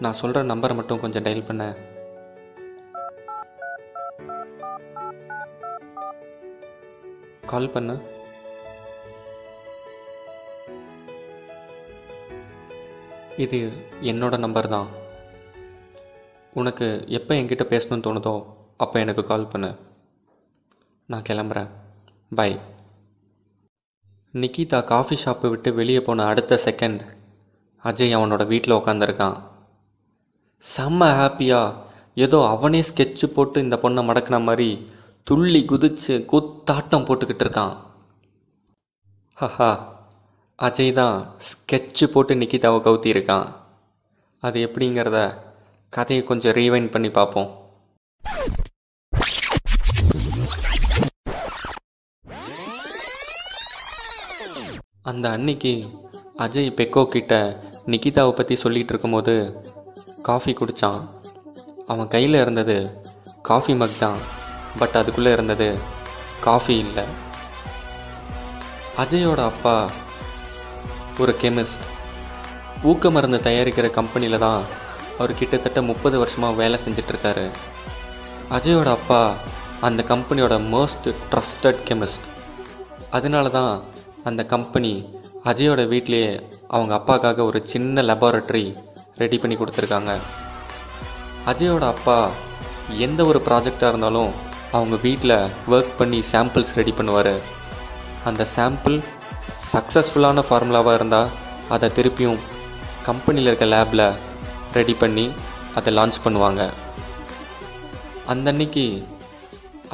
நான் 0.00 0.12
சொல்கிற 0.12 0.44
நம்பரை 0.44 0.74
மட்டும் 0.74 1.00
கொஞ்சம் 1.00 1.22
டயல் 1.22 1.46
பண்ண. 1.46 1.76
கால் 7.46 7.70
பண்ணு. 7.70 8.16
இது 13.44 13.58
என்னோட 14.10 14.38
நம்பர் 14.38 14.68
தான். 14.68 14.88
உனக்கு 16.52 16.86
எப்போ 17.18 17.32
என்கிட்ட 17.34 17.64
பேசணும்னு 17.72 18.06
தோணுதோ 18.06 18.32
அப்போ 18.76 18.96
எனக்கு 19.04 19.24
கால் 19.24 19.50
பண்ணு. 19.52 19.70
நான் 21.06 21.26
கிளம்புறேன். 21.28 21.70
பை 22.34 22.50
நிக்கிதா 24.34 24.78
காஃபி 24.84 25.16
ஷாப்பை 25.24 25.48
விட்டு 25.50 25.74
வெளியே 25.74 26.00
போன 26.00 26.24
அடுத்த 26.24 26.58
செகண்ட் 26.64 27.02
அஜய் 27.84 28.16
அவனோட 28.16 28.46
வீட்டில் 28.46 28.78
உட்காந்துருக்கான் 28.78 29.36
செம்ம 30.64 31.08
ஹாப்பியாக 31.20 31.76
ஏதோ 32.24 32.38
அவனே 32.46 32.80
ஸ்கெட்சு 32.80 33.26
போட்டு 33.34 33.58
இந்த 33.60 33.76
பொண்ணை 33.82 34.02
மடக்கின 34.08 34.40
மாதிரி 34.42 34.68
துள்ளி 35.26 35.60
குதிச்சு 35.70 36.14
குத்தாட்டம் 36.32 37.06
போட்டுக்கிட்டு 37.08 37.44
இருக்கான். 37.46 37.74
ஹஹா. 39.36 39.70
அஜய் 40.66 40.92
தான் 40.98 41.16
ஸ்கெட்சு 41.48 42.06
போட்டு 42.12 42.32
நிக்கிதாவை 42.38 42.78
கவுத்தி 42.84 43.08
இருக்கான். 43.12 43.44
அது 44.42 44.58
எப்படிங்கிறத 44.66 45.18
கதையை 45.96 46.22
கொஞ்சம் 46.30 46.54
ரீவைண்ட் 46.58 46.90
பண்ணி 46.94 47.10
பார்ப்போம். 47.18 47.50
அந்த 55.10 55.26
அன்னைக்கு 55.36 55.72
அஜய் 56.46 56.70
பெக்கோ 56.80 57.04
கிட்ட 57.14 57.34
நிக்கிதாவை 57.92 58.32
பற்றி 58.40 58.56
சொல்லிகிட்டு 58.64 58.92
இருக்கும்போது 58.94 59.36
காஃபி 60.30 60.54
குடித்தான் 60.58 61.00
அவன் 61.92 62.12
கையில் 62.16 62.40
இருந்தது 62.42 62.76
காஃபி 63.50 63.76
மக் 63.82 63.96
தான். 64.02 64.20
பட் 64.80 64.98
அதுக்குள்ளே 65.02 65.36
இருந்தது 65.38 65.70
காஃபி 66.48 66.76
இல்லை. 66.86 67.06
அஜயோட 69.04 69.40
அப்பா 69.52 69.76
ஒரு 71.22 71.32
கெமிஸ்ட். 71.42 71.84
ஊக்க 72.90 73.10
மருந்து 73.14 73.38
தயாரிக்கிற 73.46 73.86
கம்பெனியில் 73.98 74.42
தான் 74.46 74.60
அவர் 75.18 75.38
கிட்டத்தட்ட 75.38 75.80
முப்பது 75.90 76.16
வருஷமாக 76.22 76.58
வேலை 76.60 76.76
செஞ்சிட்ருக்காரு. 76.84 77.46
அஜயோட 78.56 78.88
அப்பா 78.98 79.20
அந்த 79.86 80.00
கம்பெனியோட 80.12 80.56
மோஸ்ட் 80.74 81.08
ட்ரஸ்டட் 81.30 81.80
கெமிஸ்ட். 81.88 82.26
அதனால 83.16 83.48
தான் 83.58 83.74
அந்த 84.28 84.42
கம்பெனி 84.54 84.92
அஜயோட 85.50 85.80
வீட்லேயே 85.92 86.30
அவங்க 86.74 86.92
அப்பாக்காக 86.98 87.44
ஒரு 87.50 87.60
சின்ன 87.72 88.02
லெபார்ட்ரி 88.10 88.64
ரெடி 89.22 89.38
பண்ணி 89.42 89.56
கொடுத்துருக்காங்க. 89.56 90.12
அஜயோட 91.52 91.84
அப்பா 91.94 92.18
எந்த 93.06 93.20
ஒரு 93.30 93.40
ப்ராஜெக்டாக 93.48 93.92
இருந்தாலும் 93.92 94.32
அவங்க 94.78 94.96
வீட்டில் 95.06 95.38
ஒர்க் 95.74 95.94
பண்ணி 96.00 96.18
சாம்பிள்ஸ் 96.32 96.74
ரெடி 96.80 96.92
பண்ணுவார். 96.98 97.34
அந்த 98.28 98.42
சாம்பிள் 98.56 98.96
சக்ஸஸ்ஃபுல்லான 99.72 100.42
ஃபார்முலாவாக 100.48 100.98
இருந்தால் 100.98 101.32
அதை 101.74 101.88
திருப்பியும் 101.96 102.40
கம்பெனியில் 103.08 103.48
இருக்க 103.50 103.66
லேபில் 103.74 104.06
ரெடி 104.76 104.94
பண்ணி 105.02 105.26
அதை 105.78 105.90
லான்ச் 105.98 106.18
பண்ணுவாங்க. 106.24 106.62
அந்த 108.32 108.46
அன்னைக்கு 108.52 108.84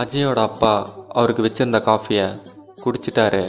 அஜயோட 0.02 0.38
அப்பா 0.48 0.72
அவருக்கு 1.18 1.44
வச்சிருந்த 1.46 1.78
காஃபியை 1.88 2.26
குடிச்சிட்டாரு. 2.84 3.44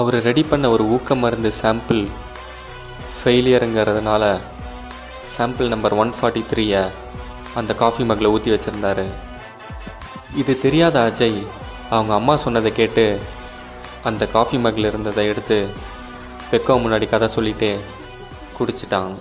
அவர் 0.00 0.16
ரெடி 0.28 0.42
பண்ண 0.50 0.66
ஒரு 0.74 0.84
ஊக்க 0.96 1.14
மருந்து 1.22 1.50
சாம்பிள் 1.62 2.02
ஃபெயிலியருங்கிறதுனால 3.18 4.24
சாம்பிள் 5.36 5.72
நம்பர் 5.74 5.96
ஒன் 6.02 6.12
ஃபார்ட்டி 6.18 6.42
த்ரீயை 6.50 6.82
அந்த 7.58 7.72
காஃபி 7.82 8.02
மக்கில் 8.08 8.32
ஊற்றி 8.34 8.50
வச்சுருந்தாரு. 8.54 9.06
இது 10.40 10.52
தெரியாத 10.64 10.96
அஜய் 11.08 11.38
அவங்க 11.94 12.12
அம்மா 12.20 12.34
சொன்னதை 12.44 12.72
கேட்டு 12.72 13.04
அந்த 14.08 14.26
காஃபி 14.26 14.56
மக்கில் 14.56 14.88
இருந்ததை 14.90 15.24
எடுத்து 15.26 15.58
பெக்கோ 16.50 16.74
முன்னாடி 16.82 17.06
கதை 17.08 17.28
சொல்லிட்டு 17.28 17.70
குடிச்சிட்டான். 18.58 19.12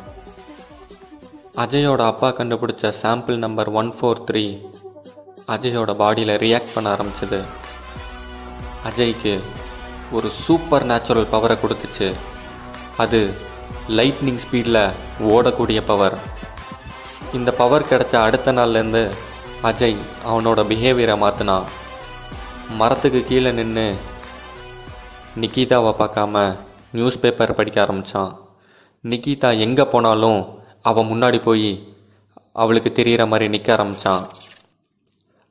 அஜயோட 1.64 2.02
அப்பா 2.12 2.30
கண்டுபிடிச்ச 2.30 2.92
sample 3.02 3.38
number 3.46 3.70
one 3.80 3.92
four 3.98 4.24
three 4.28 4.44
அஜயோட 5.56 5.92
பாடியில் 6.02 6.34
ரியாக்ட் 6.46 6.74
பண்ண 6.74 6.88
ஆரம்பிச்சது. 6.96 7.40
அஜய்க்கு 8.90 9.34
ஒரு 10.18 10.30
சூப்பர் 10.44 10.86
நேச்சுரல் 10.92 11.32
பவரை 11.34 11.58
கொடுத்துச்சு. 11.64 12.08
அது 13.04 13.20
லைட்னிங் 13.98 14.42
ஸ்பீடில் 14.44 14.84
ஓடக்கூடிய 15.34 15.80
பவர் 15.90 16.16
இந்த 17.38 17.50
பவர் 17.62 17.90
கிடைச்ச 17.90 18.14
அடுத்த 18.26 18.52
நாள்லேருந்து 18.52 19.04
அஜய் 19.70 19.98
அவனோட 20.30 20.60
பிஹேவியரை 20.70 21.16
மாற்றினான் 21.24 21.68
மரத்துக்கு 22.80 23.22
கீழே 23.30 23.52
நின்று 23.60 23.86
நிக்கிதாவை 25.38 25.92
பார்க்காம 26.02 26.36
நியூஸ் 26.92 27.20
பேப்பர் 27.20 27.58
படிக்க 27.58 27.82
ஆரம்பித்தான் 27.82 28.32
நிக்கிதா 29.04 29.50
எங்கே 29.60 29.84
போனாலும் 29.84 30.40
அவன் 30.82 31.10
முன்னாடி 31.12 31.42
போய் 31.42 31.72
அவளுக்கு 32.54 32.92
தெரிகிற 32.92 33.24
மாதிரி 33.28 33.48
நிற்க 33.50 33.70
ஆரம்பித்தான் 33.74 34.24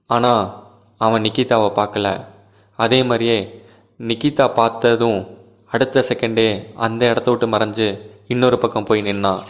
ஆனால் 0.07 0.43
அவன் 0.97 1.25
நிக்கிதாவை 1.25 1.69
பார்க்கல. 1.79 2.09
அதே 2.77 3.03
மாதிரியே 3.03 3.39
நிக்கிதா 4.01 4.55
பார்த்ததும் 4.55 5.21
அடுத்த 5.73 6.05
செகண்டே 6.09 6.49
அந்த 6.75 7.09
இடத்த 7.11 7.31
விட்டு 7.31 7.47
மறைஞ்சு 7.47 7.89
இன்னொரு 8.27 8.59
பக்கம் 8.59 8.85
போய் 8.85 9.03
நின்னான். 9.03 9.43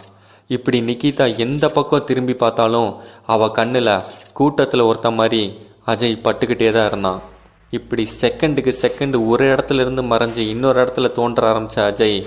இப்படி 0.47 0.81
நிக்கிதா 0.81 1.37
எந்த 1.37 1.69
பக்கம் 1.69 2.03
திரும்பி 2.03 2.33
பார்த்தாலும் 2.33 2.89
அவள் 3.25 3.55
கண்ணில் 3.57 3.93
கூட்டத்தில் 4.33 4.87
ஒருத்த 4.89 5.11
மாதிரி 5.15 5.41
அஜய் 5.85 6.23
பட்டுக்கிட்டே 6.23 6.71
தான் 6.71 6.87
இருந்தான். 6.87 7.21
இப்படி 7.69 8.09
செகண்டுக்கு 8.21 8.73
செகண்டு 8.81 9.27
ஒரு 9.27 9.55
இடத்துல 9.55 9.79
இருந்து 9.79 10.03
மறைஞ்சு 10.03 10.37
இன்னொரு 10.37 10.83
இடத்துல 10.83 11.11
தோன்ற 11.11 11.47
ஆரம்பித்த 11.47 11.93
அஜய் 11.95 12.25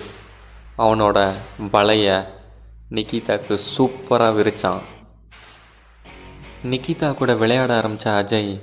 அவனோட 0.79 1.33
வலைய 1.73 2.25
நிக்கிதாக்கு 2.91 3.59
சூப்பராக 3.79 4.37
விரிச்சான். 4.39 4.83
நிக்கிதா 6.65 7.15
கூட 7.15 7.35
விளையாட 7.35 7.77
ஆரம்பித்த 7.77 8.11
அஜய் 8.11 8.61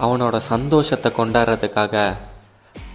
அவனோட 0.00 0.36
சந்தோஷத்தை 0.36 1.12
கொண்டாடுறதுக்காக 1.12 2.12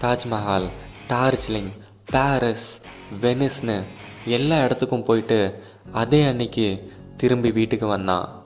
தாஜ்மஹால் 0.01 0.67
டார்ஜிலிங் 1.09 1.71
பாரிஸ் 2.11 2.81
வெனிஸ்னு 3.21 3.83
எல்லா 4.25 4.63
இடத்துக்கும் 4.63 5.03
போயிட்டு 5.03 5.63
அதே 5.91 6.25
அன்னைக்கு 6.25 6.93
திரும்பி 7.17 7.51
வீட்டுக்கு 7.51 7.87
வந்தான். 7.87 8.43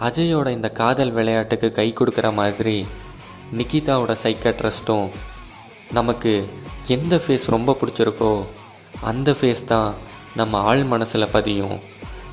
அஜயோட 0.00 0.48
இந்த 0.48 0.68
காதல் 0.68 1.10
விளையாட்டுக்கு 1.10 1.72
கை 1.72 1.92
கொடுக்குற 1.92 2.32
மாதிரி 2.32 2.86
நிக்கிதாவோட 3.52 4.12
சைக்காட்ரிஸ்ட்டும் 4.22 5.08
நமக்கு 5.92 6.48
எந்த 6.86 7.16
ஃபேஸ் 7.16 7.46
ரொம்ப 7.46 7.76
பிடிச்சிருக்கோ 7.80 8.44
அந்த 9.00 9.32
ஃபேஸ் 9.32 9.64
தான் 9.64 9.94
நம்ம 10.34 10.58
ஆள் 10.58 10.82
மனசில் 10.82 11.32
பதியும். 11.32 11.80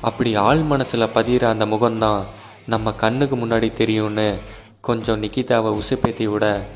அப்படி 0.00 0.34
ஆள் 0.34 0.58
மனசில் 0.58 1.14
பதிகிற 1.14 1.48
அந்த 1.48 1.66
முகம்தான் 1.66 2.24
நம்ம 2.66 2.92
கண்ணுக்கு 2.92 3.36
முன்னாடி 3.36 3.72
தெரியும்னு 3.72 4.38
கொஞ்சம் 4.80 5.22
நிக்கிதாவை 5.22 5.80
உசுப்பேத்தி 5.80 6.24
விட 6.24 6.66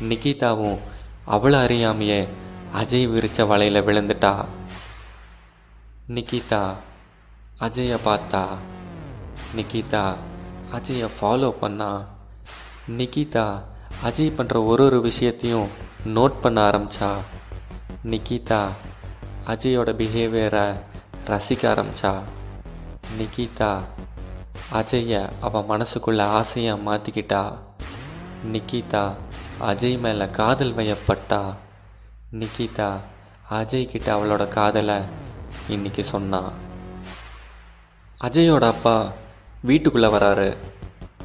நிக்கிதாவும் 0.00 0.78
அவ்வளோ 1.26 1.58
அறியாமையே 1.66 2.28
அஜய் 2.74 3.06
விரிச்ச 3.08 3.46
வலையில் 3.46 3.84
விழுந்துட்டா. 3.86 4.44
நிக்கிதா 6.08 6.74
அஜயை 7.60 7.98
பார்த்தா 8.04 8.42
நிக்கிதா 9.56 10.14
அஜயை 10.72 11.08
ஃபாலோ 11.20 11.50
பண்ணா 11.50 12.06
நிக்கிதா 12.88 13.60
அஜய் 14.04 14.32
பண்ணுற 14.36 14.64
ஒரு 14.64 14.84
ஒரு 14.84 15.00
விஷயத்தையும் 15.00 15.68
நோட் 16.06 16.40
பண்ண 16.40 16.70
ஆரம்பிச்சா. 16.70 17.14
நிக்கிதா 18.04 18.68
அஜயோட 19.46 19.90
பிஹேவியரை 20.00 20.80
ரசிக்க 21.26 21.64
ஆரம்பிச்சா. 21.72 22.18
நிக்கிதா 23.18 23.78
அஜயை 24.72 25.28
அவன் 25.40 25.68
மனசுக்குள்ள 25.68 26.22
ஆசையாக 26.22 26.80
மாற்றிக்கிட்டா 26.80 27.54
நிக்கிதா 28.52 29.14
அஜய் 29.60 29.98
மேலே 29.98 30.30
காதல் 30.30 30.74
வயப்பட்டா. 30.74 31.54
நிக்கிதா 32.32 32.98
அஜய் 33.50 33.90
கிட்ட 33.90 34.16
அவளோட 34.16 34.48
காதலை 34.48 35.00
இன்னைக்கு 35.68 36.04
சொன்னான் 36.04 36.52
அஜயோட 38.20 38.66
அப்பா 38.66 39.12
வீட்டுக்குள்ளே 39.62 40.08
வராரு. 40.08 40.56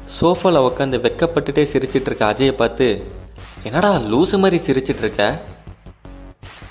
சோஃபாவில் 0.06 0.64
உட்காந்து 0.68 0.98
வெக்கப்பட்டுட்டே 0.98 1.62
சிரிச்சிட்டு 1.64 2.06
இருக்க 2.06 2.32
அஜயை 2.32 2.52
பார்த்து 2.52 3.02
என்னடா 3.62 3.96
லூசு 3.96 4.38
மாதிரி 4.38 4.72
சிரிச்சிட்டு 4.72 4.98
இருக்க 4.98 5.40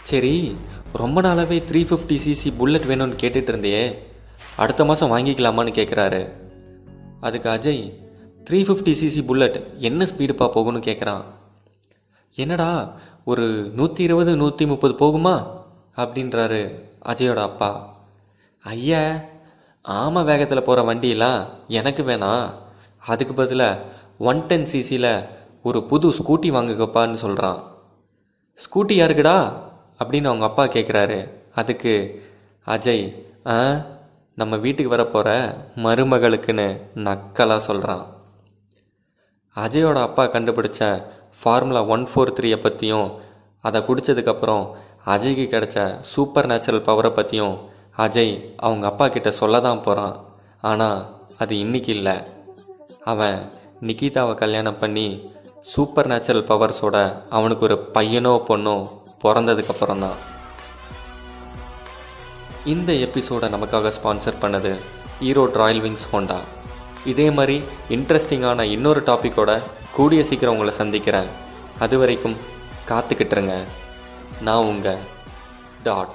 சரி 0.02 0.58
ரொம்ப 0.94 1.22
நாளாவே 1.22 1.64
த்ரீ 1.72 1.84
ஃபிஃப்டி 1.84 2.16
சிசி 2.16 2.54
புல்லட் 2.58 2.84
வேணும்னு 2.84 3.18
கேட்டுட்டு 3.22 3.52
இருந்தியே 3.52 3.98
அடுத்த 4.56 4.86
மாதம் 4.86 5.12
வாங்கிக்கலாமான்னு 5.12 5.72
கேட்குறாரு 5.72 6.32
அதுக்கு 7.20 7.50
Ajay 7.50 7.94
three 8.50 8.64
fifty 8.64 8.92
CC 8.92 9.26
Bullet 9.26 9.78
என்ன 9.78 10.06
ஸ்பீடுப்பா 10.06 10.50
போகும்னு 10.56 10.82
கேட்குறான் 10.90 11.24
என்னடா 12.36 12.96
ஒரு 13.26 13.72
நூற்றி 13.76 14.04
இருபது 14.04 14.36
நூற்றி 14.36 14.66
முப்பது 14.66 14.94
போகுமா? 14.94 15.60
அப்படின்றாரு 15.96 16.82
அஜயோட 17.06 17.36
அப்பா. 17.36 17.96
ஐயா 18.64 19.22
ஆம 19.90 20.24
வேகத்தில் 20.24 20.64
போகிற 20.64 20.94
வண்டியெல்லாம் 20.94 21.48
எனக்கு 21.68 22.04
வேணாம். 22.04 22.54
அதுக்கு 23.04 23.34
பதிலாக 23.34 23.84
ஒன் 24.24 24.48
டென் 24.48 24.66
சிசியில் 24.66 25.12
ஒரு 25.62 25.84
புது 25.84 26.08
ஸ்கூட்டி 26.10 26.50
வாங்குக்கப்பான்னு 26.52 27.14
சொல்கிறான் 27.14 27.60
ஸ்கூட்டி 28.60 28.96
யாருக்குடா? 28.98 29.38
அப்படின்னு 30.00 30.28
அவங்க 30.28 30.46
அப்பா 30.46 30.66
கேட்குறாரு 30.66 31.20
அதுக்கு 31.56 31.94
அஜய் 32.68 33.06
ஆ 33.48 33.58
நம்ம 34.38 34.58
வீட்டுக்கு 34.58 34.96
வரப்போகிற 34.96 35.30
மருமகளுக்குன்னு 35.76 36.68
நக்கலாக 37.04 37.58
சொல்கிறான் 37.60 38.04
அஜயோட 39.56 40.00
அப்பா 40.00 40.24
கண்டுபிடிச்ச 40.26 40.82
ஃபார்முலா 41.42 41.88
ஒன் 41.88 42.06
ஃபோர் 42.06 42.36
த்ரீயை 42.40 42.56
பற்றியும் 42.56 43.10
அதை 43.64 43.82
குடித்ததுக்கப்புறம் 43.82 44.64
அஜய்க்கு 45.06 45.46
கிடைச்ச 45.48 45.78
சூப்பர் 46.14 46.48
நேச்சுரல் 46.48 46.82
பவரை 46.82 47.12
பற்றியும் 47.12 47.56
அஜய் 47.98 48.34
அவங்க 48.58 48.86
அப்பா 48.88 49.08
கிட்ட 49.08 49.32
சொல்ல 49.32 49.60
தான் 49.60 49.82
போகிறான் 49.82 50.16
ஆனால் 50.62 51.00
அது 51.38 51.58
இன்னைக்கு 51.60 51.94
இல்லை. 51.94 52.16
அவன் 53.04 53.50
நிகிதாவை 53.82 54.34
கல்யாணம் 54.36 54.80
பண்ணி 54.80 55.32
சூப்பர் 55.62 56.08
நேச்சுரல் 56.08 56.44
பவர்ஸோட 56.44 57.22
அவனுக்கு 57.30 57.64
ஒரு 57.66 57.90
பையனோ 57.94 58.34
பொண்ணோ 58.48 58.76
பிறந்ததுக்கப்புறம் 59.24 60.00
தான் 60.00 60.20
இந்த 62.66 62.94
எபிசோடை 62.94 63.54
நமக்காக 63.54 63.92
ஸ்பான்சர் 63.98 64.42
பண்ணது 64.42 64.76
ஈரோட் 65.22 65.52
ராயல் 65.52 65.82
விங்ஸ் 65.82 66.08
ஹோண்டா 66.12 66.38
இதே 67.06 67.32
மாதிரி 67.32 67.64
இன்ட்ரெஸ்டிங்கான 67.90 68.62
இன்னொரு 68.62 69.02
டாப்பிக்கோட 69.02 69.62
கூடிய 69.96 70.24
சீக்கிரம் 70.24 70.54
உங்களை 70.54 70.74
சந்திக்கிறேன். 70.74 71.30
அது 71.80 71.98
வரைக்கும் 71.98 72.38
காத்துக்கிட்டுருங்க. 72.88 73.56
நான் 74.42 74.64
உங்கள் 74.64 74.98
டாட். 75.84 76.14